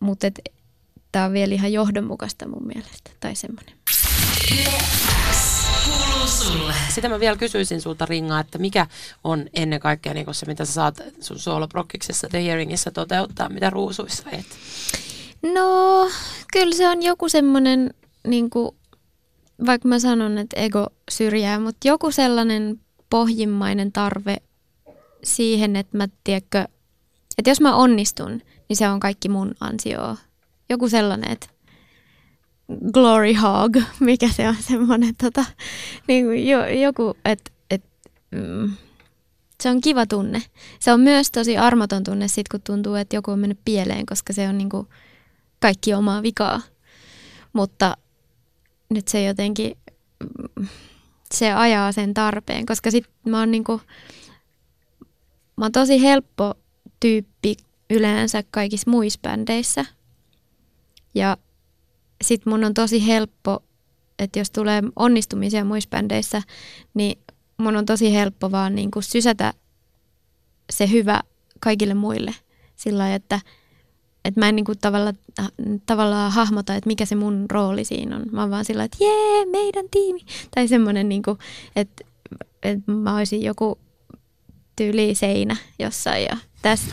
Mutta 0.00 0.26
tämä 1.12 1.24
on 1.24 1.32
vielä 1.32 1.54
ihan 1.54 1.72
johdonmukaista 1.72 2.48
mun 2.48 2.66
mielestä, 2.66 3.10
tai 3.20 3.34
semmoinen. 3.34 3.74
Sitä 6.94 7.08
mä 7.08 7.20
vielä 7.20 7.36
kysyisin 7.36 7.80
sulta 7.80 8.06
Ringaa, 8.06 8.40
että 8.40 8.58
mikä 8.58 8.86
on 9.24 9.46
ennen 9.54 9.80
kaikkea 9.80 10.14
niin 10.14 10.34
se, 10.34 10.46
mitä 10.46 10.64
sä 10.64 10.72
saat 10.72 11.00
sun 11.20 11.38
sooloprokkiksessa 11.38 12.28
The 12.28 12.44
Hearingissä 12.44 12.90
toteuttaa, 12.90 13.48
mitä 13.48 13.70
ruusuissa 13.70 14.30
et? 14.30 14.46
No, 15.54 16.08
kyllä 16.52 16.76
se 16.76 16.88
on 16.88 17.02
joku 17.02 17.28
semmoinen, 17.28 17.94
niin 18.26 18.50
kuin, 18.50 18.76
vaikka 19.66 19.88
mä 19.88 19.98
sanon, 19.98 20.38
että 20.38 20.60
ego 20.60 20.86
syrjää, 21.10 21.60
mutta 21.60 21.88
joku 21.88 22.10
sellainen 22.10 22.80
pohjimmainen 23.14 23.92
tarve 23.92 24.36
siihen, 25.24 25.76
että 25.76 25.96
mä 25.96 26.08
tiedätkö, 26.24 26.64
että 27.38 27.50
jos 27.50 27.60
mä 27.60 27.76
onnistun, 27.76 28.42
niin 28.68 28.76
se 28.76 28.88
on 28.88 29.00
kaikki 29.00 29.28
mun 29.28 29.54
ansio. 29.60 30.16
Joku 30.68 30.88
sellainen, 30.88 31.32
että 31.32 31.46
glory 32.92 33.34
hog, 33.34 33.76
mikä 34.00 34.28
se 34.28 34.48
on 34.48 34.56
semmoinen, 34.60 35.14
tota, 35.16 35.44
niin 36.08 36.24
kuin 36.24 36.48
jo, 36.48 36.66
joku, 36.66 37.16
että 37.24 37.50
et, 37.70 37.84
mm, 38.30 38.72
se 39.62 39.70
on 39.70 39.80
kiva 39.80 40.06
tunne. 40.06 40.42
Se 40.80 40.92
on 40.92 41.00
myös 41.00 41.30
tosi 41.30 41.56
armoton 41.56 42.04
tunne 42.04 42.28
sit, 42.28 42.48
kun 42.48 42.62
tuntuu, 42.62 42.94
että 42.94 43.16
joku 43.16 43.30
on 43.30 43.38
mennyt 43.38 43.60
pieleen, 43.64 44.06
koska 44.06 44.32
se 44.32 44.48
on 44.48 44.58
niin 44.58 44.70
kuin 44.70 44.88
kaikki 45.60 45.94
omaa 45.94 46.22
vikaa. 46.22 46.60
Mutta 47.52 47.96
nyt 48.90 49.08
se 49.08 49.24
jotenkin, 49.24 49.76
mm, 50.58 50.66
se 51.34 51.52
ajaa 51.52 51.92
sen 51.92 52.14
tarpeen, 52.14 52.66
koska 52.66 52.90
sit 52.90 53.04
mä 53.26 53.46
niinku, 53.46 53.80
mä 55.56 55.64
oon 55.64 55.72
tosi 55.72 56.02
helppo 56.02 56.54
tyyppi 57.00 57.56
yleensä 57.90 58.42
kaikissa 58.50 58.90
muissa 58.90 59.20
bändeissä. 59.22 59.84
Ja 61.14 61.36
sit 62.22 62.46
mun 62.46 62.64
on 62.64 62.74
tosi 62.74 63.06
helppo, 63.06 63.62
että 64.18 64.38
jos 64.38 64.50
tulee 64.50 64.82
onnistumisia 64.96 65.64
muissa 65.64 65.90
bändeissä, 65.90 66.42
niin 66.94 67.18
mun 67.56 67.76
on 67.76 67.86
tosi 67.86 68.14
helppo 68.14 68.50
vaan 68.50 68.74
niinku 68.74 69.02
sysätä 69.02 69.52
se 70.72 70.90
hyvä 70.90 71.20
kaikille 71.60 71.94
muille. 71.94 72.34
Sillä 72.76 73.14
että 73.14 73.40
että 74.24 74.40
mä 74.40 74.48
en 74.48 74.56
niinku 74.56 74.72
tavalla, 74.80 75.12
tavallaan 75.86 76.32
hahmota, 76.32 76.74
että 76.74 76.88
mikä 76.88 77.04
se 77.04 77.14
mun 77.14 77.46
rooli 77.50 77.84
siinä 77.84 78.16
on. 78.16 78.22
Mä 78.32 78.40
oon 78.40 78.50
vaan 78.50 78.64
sillä, 78.64 78.84
että 78.84 78.96
jee, 79.00 79.46
meidän 79.46 79.84
tiimi. 79.90 80.20
Tai 80.54 80.68
semmoinen, 80.68 81.08
niinku, 81.08 81.38
että, 81.76 82.04
että 82.62 82.92
mä 82.92 83.16
olisin 83.16 83.42
joku 83.42 83.78
tyyli 84.76 85.14
seinä 85.14 85.56
jossain 85.78 86.24
ja 86.24 86.36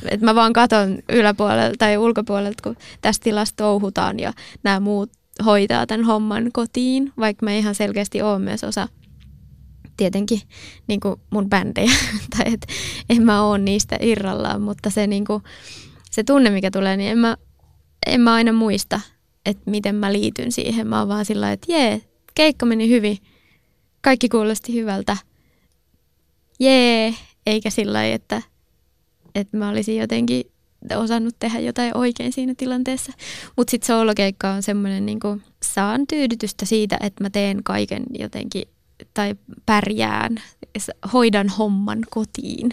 että 0.10 0.26
mä 0.26 0.36
vaan 0.36 0.54
katon 0.54 1.00
yläpuolelta 1.10 1.76
tai 1.78 1.98
ulkopuolelta, 1.98 2.64
kun 2.64 2.78
tässä 3.02 3.22
tilassa 3.24 3.56
touhutaan 3.56 4.20
ja 4.20 4.34
nämä 4.64 4.80
muut 4.80 5.12
hoitaa 5.46 5.88
tämän 5.88 6.06
homman 6.06 6.50
kotiin, 6.54 7.14
vaikka 7.20 7.46
mä 7.46 7.54
ihan 7.54 7.76
selkeästi 7.76 8.22
oon 8.22 8.42
myös 8.42 8.64
osa 8.64 8.88
tietenkin 9.98 10.42
niin 10.88 11.00
kuin 11.00 11.16
mun 11.30 11.50
bändejä, 11.50 11.92
tai 12.38 12.54
että 12.54 12.68
en 13.10 13.24
mä 13.24 13.44
oo 13.44 13.58
niistä 13.58 13.98
irrallaan, 14.02 14.62
mutta 14.62 14.90
se 14.90 15.08
niin 15.08 15.26
kuin, 15.26 15.44
se 16.12 16.24
tunne, 16.24 16.50
mikä 16.50 16.72
tulee, 16.72 16.98
niin 16.98 17.12
en 17.12 17.18
mä, 17.18 17.38
en 18.08 18.22
mä 18.22 18.34
aina 18.34 18.54
muista, 18.54 19.00
että 19.46 19.72
miten 19.72 19.96
mä 19.96 20.14
liityn 20.14 20.52
siihen. 20.52 20.88
Mä 20.88 21.00
oon 21.00 21.08
vaan 21.08 21.26
sillä 21.26 21.52
että 21.52 21.72
jee, 21.72 22.02
keikka 22.36 22.66
meni 22.66 22.90
hyvin. 22.90 23.18
Kaikki 24.02 24.30
kuulosti 24.30 24.74
hyvältä. 24.74 25.18
Jee, 26.60 27.14
eikä 27.46 27.70
sillä 27.70 28.06
että, 28.06 28.42
että 29.36 29.58
mä 29.58 29.70
olisin 29.70 29.98
jotenkin 29.98 30.44
osannut 30.96 31.36
tehdä 31.40 31.60
jotain 31.60 31.98
oikein 31.98 32.34
siinä 32.34 32.54
tilanteessa. 32.58 33.12
Mutta 33.58 33.72
sitten 33.72 33.88
soolokeikka 33.88 34.52
on 34.52 34.64
semmoinen, 34.64 35.06
niin 35.06 35.20
saan 35.64 36.08
tyydytystä 36.08 36.66
siitä, 36.66 36.98
että 37.00 37.24
mä 37.24 37.30
teen 37.30 37.64
kaiken 37.64 38.04
jotenkin 38.20 38.64
tai 39.14 39.36
pärjään, 39.66 40.36
hoidan 41.14 41.50
homman 41.50 42.00
kotiin. 42.10 42.70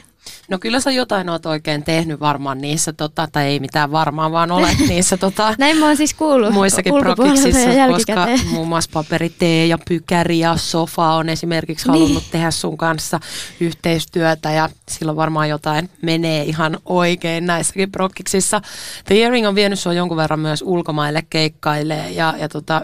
No 0.48 0.58
kyllä 0.58 0.80
sä 0.80 0.90
jotain 0.90 1.28
oot 1.28 1.46
oikein 1.46 1.84
tehnyt 1.84 2.20
varmaan 2.20 2.58
niissä, 2.58 2.92
tota, 2.92 3.28
tai 3.32 3.46
ei 3.46 3.60
mitään 3.60 3.92
varmaan, 3.92 4.32
vaan 4.32 4.50
olet 4.50 4.78
niissä 4.88 5.16
tota, 5.16 5.54
Näin 5.58 5.76
mä 5.76 5.86
oon 5.86 5.96
siis 5.96 6.14
kuullut 6.14 6.52
muissakin 6.52 6.94
prokiksissa, 7.00 7.88
koska 7.90 8.26
muun 8.50 8.68
muassa 8.68 8.90
paperi, 8.92 9.30
tee 9.30 9.66
ja 9.66 9.78
pykäri 9.88 10.38
ja 10.38 10.56
sofa 10.56 11.12
on 11.12 11.28
esimerkiksi 11.28 11.88
niin. 11.88 12.00
halunnut 12.00 12.30
tehdä 12.30 12.50
sun 12.50 12.78
kanssa 12.78 13.20
yhteistyötä 13.60 14.50
ja 14.50 14.68
silloin 14.88 15.16
varmaan 15.16 15.48
jotain 15.48 15.90
menee 16.02 16.42
ihan 16.42 16.78
oikein 16.84 17.46
näissäkin 17.46 17.92
prokiksissa. 17.92 18.60
The 19.04 19.14
Hearing 19.14 19.48
on 19.48 19.54
vienyt 19.54 19.78
sua 19.78 19.92
jonkun 19.92 20.16
verran 20.16 20.40
myös 20.40 20.62
ulkomaille 20.62 21.22
keikkailee 21.30 22.10
ja, 22.10 22.34
ja 22.38 22.48
tota, 22.48 22.82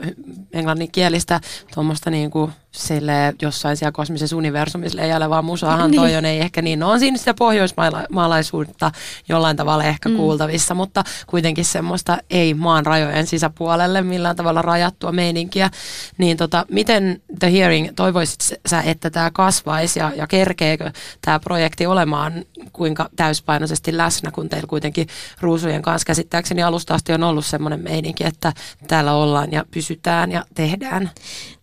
englanninkielistä 0.53 1.41
tuommoista 1.75 2.11
niin 2.11 2.31
kuin 2.31 2.53
sille 2.75 3.35
jossain 3.43 3.77
siellä 3.77 3.93
kosmisessa 3.93 4.37
universumissa 4.37 4.99
leijailevaa 4.99 5.43
musaahan 5.43 5.91
niin. 5.91 6.01
toi 6.01 6.17
on, 6.17 6.25
ei 6.25 6.41
ehkä 6.41 6.63
niin. 6.63 6.79
No 6.79 6.91
on 6.91 7.01
siinä 7.01 7.17
sitä 7.17 7.35
pohjoismaalaisuutta 7.35 8.93
jollain 9.29 9.57
tavalla 9.57 9.85
ehkä 9.85 10.09
mm. 10.09 10.17
kuultavissa, 10.17 10.75
mutta 10.75 11.05
kuitenkin 11.27 11.65
semmoista 11.65 12.19
ei 12.31 12.55
maan 12.55 12.87
rajojen 12.87 13.27
sisäpuolelle 13.27 14.03
millään 14.03 14.37
tavalla 14.37 14.63
rajattua 14.63 15.13
meininkiä. 15.13 15.71
Niin 16.19 16.37
tota, 16.37 16.67
miten 16.71 17.23
The 17.39 17.53
Hearing, 17.53 17.89
toivoisit 17.97 18.41
sä, 18.67 18.81
että 18.83 19.11
tämä 19.11 19.31
kasvaisi 19.31 19.99
ja, 19.99 20.13
ja 20.17 20.27
kerkeekö 20.27 20.91
tämä 21.21 21.41
projekti 21.41 21.87
olemaan 21.95 22.45
kuinka 22.73 23.09
täyspainoisesti 23.17 23.97
läsnä, 23.97 24.31
kun 24.31 24.49
teillä 24.49 24.67
kuitenkin 24.67 25.09
ruusujen 25.41 25.83
kanssa 25.83 26.07
käsittääkseni 26.07 26.63
alusta 26.63 26.95
asti 26.95 27.13
on 27.13 27.23
ollut 27.23 27.47
semmoinen 27.47 27.81
meininki, 27.81 28.25
että 28.25 28.53
täällä 28.89 29.13
ollaan 29.13 29.53
ja 29.53 29.65
pysytään 29.71 30.33
ja 30.33 30.45
tehdään? 30.55 31.11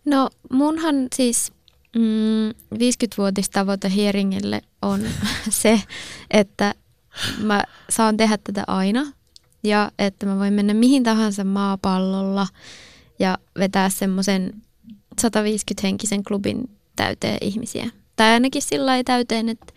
No 0.04 0.30
munhan 0.52 0.94
siis 1.14 1.52
mm, 1.96 2.50
50-vuotistavoite 2.74 3.90
Hieringille 3.90 4.62
on 4.82 5.00
se, 5.62 5.82
että 6.30 6.74
mä 7.38 7.64
saan 7.90 8.16
tehdä 8.16 8.38
tätä 8.44 8.64
aina 8.66 9.06
ja 9.64 9.90
että 9.98 10.26
mä 10.26 10.38
voin 10.38 10.52
mennä 10.52 10.74
mihin 10.74 11.02
tahansa 11.02 11.44
maapallolla 11.44 12.46
ja 13.18 13.38
vetää 13.58 13.88
semmoisen 13.88 14.52
150-henkisen 15.20 16.22
klubin 16.28 16.70
täyteen 16.96 17.38
ihmisiä. 17.40 17.90
Tai 18.16 18.30
ainakin 18.30 18.62
sillä 18.62 19.04
täyteen, 19.04 19.48
että 19.48 19.72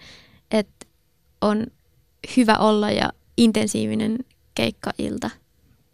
on 1.42 1.68
hyvä 2.38 2.58
olla 2.58 2.92
ja 2.92 3.10
intensiivinen 3.38 4.18
keikkailta. 4.56 5.30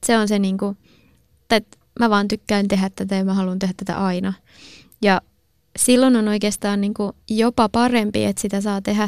Se 0.06 0.18
on 0.18 0.28
se 0.28 0.40
niinku, 0.40 0.78
että 1.50 1.78
mä 2.00 2.10
vaan 2.10 2.28
tykkään 2.28 2.68
tehdä 2.68 2.90
tätä 2.90 3.16
ja 3.16 3.26
mä 3.26 3.34
haluan 3.34 3.60
tehdä 3.60 3.74
tätä 3.78 4.06
aina. 4.06 4.34
Ja 5.02 5.22
silloin 5.76 6.16
on 6.16 6.28
oikeastaan 6.28 6.82
niinku 6.82 7.16
jopa 7.30 7.70
parempi, 7.70 8.26
että 8.26 8.42
sitä 8.42 8.62
saa 8.62 8.82
tehdä 8.82 9.08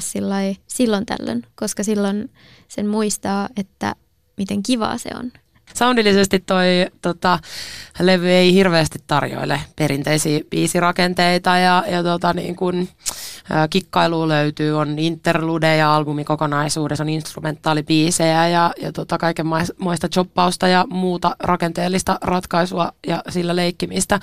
silloin 0.68 1.06
tällöin, 1.06 1.44
koska 1.56 1.84
silloin 1.84 2.32
sen 2.68 2.88
muistaa, 2.88 3.50
että 3.58 3.96
miten 4.38 4.64
kivaa 4.64 4.98
se 4.98 5.10
on. 5.16 5.32
Soundillisesti 5.74 6.40
toi 6.40 6.66
tota, 7.02 7.40
levy 8.00 8.30
ei 8.30 8.54
hirveästi 8.54 9.00
tarjoile 9.08 9.62
perinteisiä 9.76 10.40
biisirakenteita 10.50 11.58
ja, 11.58 11.84
ja 11.88 12.04
tota, 12.04 12.34
niin 12.34 12.56
kun, 12.56 12.88
ä, 13.52 13.68
kikkailu 13.68 14.28
löytyy, 14.28 14.80
on 14.80 15.00
interludeja 15.00 15.96
albumikokonaisuudessa, 15.96 17.04
on 17.04 17.10
instrumentaalibiisejä 17.10 18.48
ja, 18.48 18.74
ja 18.82 18.92
tota, 18.92 19.18
kaikenmoista 19.18 20.10
choppausta 20.10 20.68
ja 20.68 20.86
muuta 20.90 21.36
rakenteellista 21.40 22.18
ratkaisua 22.22 22.92
ja 23.08 23.24
sillä 23.30 23.56
leikkimistä. 23.56 24.20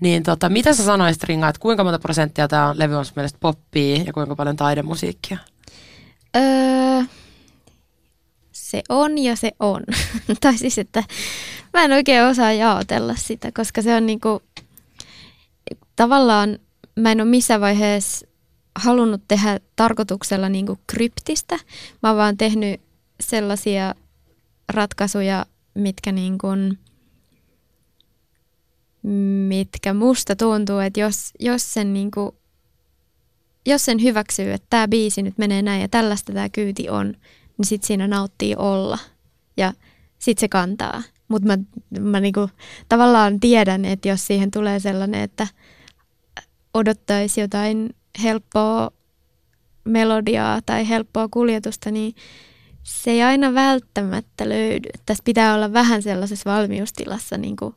Niin 0.00 0.22
tota, 0.22 0.48
mitä 0.48 0.72
sä 0.72 0.84
sanoisit 0.84 1.24
Ringa, 1.24 1.48
että 1.48 1.60
kuinka 1.60 1.84
monta 1.84 1.98
prosenttia 1.98 2.48
tämä 2.48 2.74
levy 2.76 2.94
on 2.94 3.04
mielestä 3.16 3.38
poppia 3.40 3.96
ja 4.06 4.12
kuinka 4.12 4.36
paljon 4.36 4.56
taidemusiikkia? 4.56 5.38
Öö, 6.36 7.02
se 8.72 8.82
on 8.88 9.18
ja 9.18 9.36
se 9.36 9.52
on. 9.60 9.82
tai 10.40 10.58
siis, 10.58 10.78
että 10.78 11.04
mä 11.72 11.84
en 11.84 11.92
oikein 11.92 12.24
osaa 12.24 12.52
jaotella 12.52 13.14
sitä, 13.16 13.52
koska 13.52 13.82
se 13.82 13.94
on 13.94 14.06
niinku, 14.06 14.42
tavallaan 15.96 16.58
mä 16.96 17.12
en 17.12 17.20
ole 17.20 17.30
missään 17.30 17.60
vaiheessa 17.60 18.26
halunnut 18.78 19.22
tehdä 19.28 19.60
tarkoituksella 19.76 20.48
niinku 20.48 20.78
kryptistä. 20.86 21.58
Mä 22.02 22.08
oon 22.08 22.18
vaan 22.18 22.36
tehnyt 22.36 22.80
sellaisia 23.20 23.94
ratkaisuja, 24.68 25.46
mitkä 25.74 26.12
niinku, 26.12 26.48
mitkä 29.48 29.94
musta 29.94 30.36
tuntuu, 30.36 30.78
että 30.78 31.00
jos, 31.00 31.30
jos 31.40 31.74
sen 31.74 31.92
niinku, 31.92 32.36
jos 33.66 33.84
sen 33.84 34.02
hyväksyy, 34.02 34.52
että 34.52 34.66
tämä 34.70 34.88
biisi 34.88 35.22
nyt 35.22 35.38
menee 35.38 35.62
näin 35.62 35.82
ja 35.82 35.88
tällaista 35.88 36.32
tämä 36.32 36.48
kyyti 36.48 36.88
on, 36.88 37.14
niin 37.58 37.66
sit 37.66 37.84
siinä 37.84 38.08
nauttii 38.08 38.56
olla 38.56 38.98
ja 39.56 39.72
sit 40.18 40.38
se 40.38 40.48
kantaa. 40.48 41.02
Mutta 41.28 41.46
mä, 41.46 41.58
mä 42.00 42.20
niinku, 42.20 42.50
tavallaan 42.88 43.40
tiedän, 43.40 43.84
että 43.84 44.08
jos 44.08 44.26
siihen 44.26 44.50
tulee 44.50 44.80
sellainen, 44.80 45.20
että 45.20 45.46
odottaisi 46.74 47.40
jotain 47.40 47.96
helppoa 48.22 48.90
melodiaa 49.84 50.60
tai 50.66 50.88
helppoa 50.88 51.28
kuljetusta, 51.28 51.90
niin 51.90 52.14
se 52.82 53.10
ei 53.10 53.22
aina 53.22 53.54
välttämättä 53.54 54.48
löydy. 54.48 54.88
Tässä 55.06 55.24
pitää 55.24 55.54
olla 55.54 55.72
vähän 55.72 56.02
sellaisessa 56.02 56.50
valmiustilassa 56.50 57.38
niin 57.38 57.56
kuin 57.56 57.74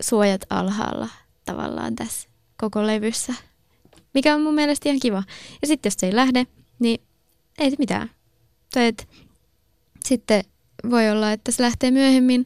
suojat 0.00 0.40
alhaalla 0.50 1.08
tavallaan 1.44 1.96
tässä 1.96 2.28
koko 2.60 2.86
levyssä, 2.86 3.34
mikä 4.14 4.34
on 4.34 4.42
mun 4.42 4.54
mielestä 4.54 4.88
ihan 4.88 5.00
kiva. 5.00 5.22
Ja 5.62 5.66
sitten 5.68 5.90
jos 5.90 5.94
se 5.98 6.06
ei 6.06 6.16
lähde, 6.16 6.46
niin 6.78 7.00
ei 7.58 7.70
se 7.70 7.76
mitään. 7.78 8.10
Tai 8.74 8.86
et, 8.86 9.08
sitten 10.04 10.44
voi 10.90 11.10
olla, 11.10 11.32
että 11.32 11.50
se 11.50 11.62
lähtee 11.62 11.90
myöhemmin 11.90 12.44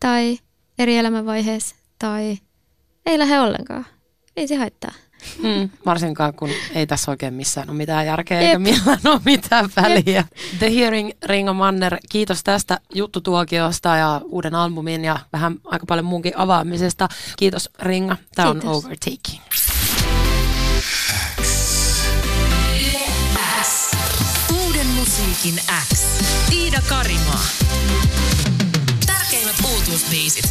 tai 0.00 0.38
eri 0.78 0.98
elämänvaiheessa 0.98 1.76
tai 1.98 2.38
ei 3.06 3.18
lähde 3.18 3.40
ollenkaan. 3.40 3.86
Ei 4.36 4.48
se 4.48 4.56
haittaa. 4.56 4.92
Hmm, 5.42 5.70
varsinkaan 5.86 6.34
kun 6.34 6.50
ei 6.74 6.86
tässä 6.86 7.10
oikein 7.10 7.34
missään 7.34 7.70
ole 7.70 7.76
mitään 7.76 8.06
järkeä 8.06 8.40
Jep. 8.40 8.48
eikä 8.48 8.58
millään 8.58 8.98
ole 9.04 9.20
mitään 9.24 9.70
väliä. 9.76 10.02
Jep. 10.06 10.26
The 10.58 10.74
Hearing 10.74 11.10
Ringo 11.24 11.54
Manner, 11.54 11.96
kiitos 12.10 12.44
tästä 12.44 12.80
juttutuokiosta 12.94 13.96
ja 13.96 14.20
uuden 14.24 14.54
albumin 14.54 15.04
ja 15.04 15.18
vähän 15.32 15.56
aika 15.64 15.86
paljon 15.86 16.06
muunkin 16.06 16.32
avaamisesta. 16.36 17.08
Kiitos 17.36 17.70
Ringa, 17.78 18.16
tämä 18.34 18.50
on 18.50 18.66
Overtaking. 18.66 19.42
Energin 25.46 25.64
X. 25.92 26.00
Tiida 26.50 26.82
Karimaa. 26.88 27.44
Tärkeimmät 29.06 29.56
uutuusbiisit. 29.64 30.48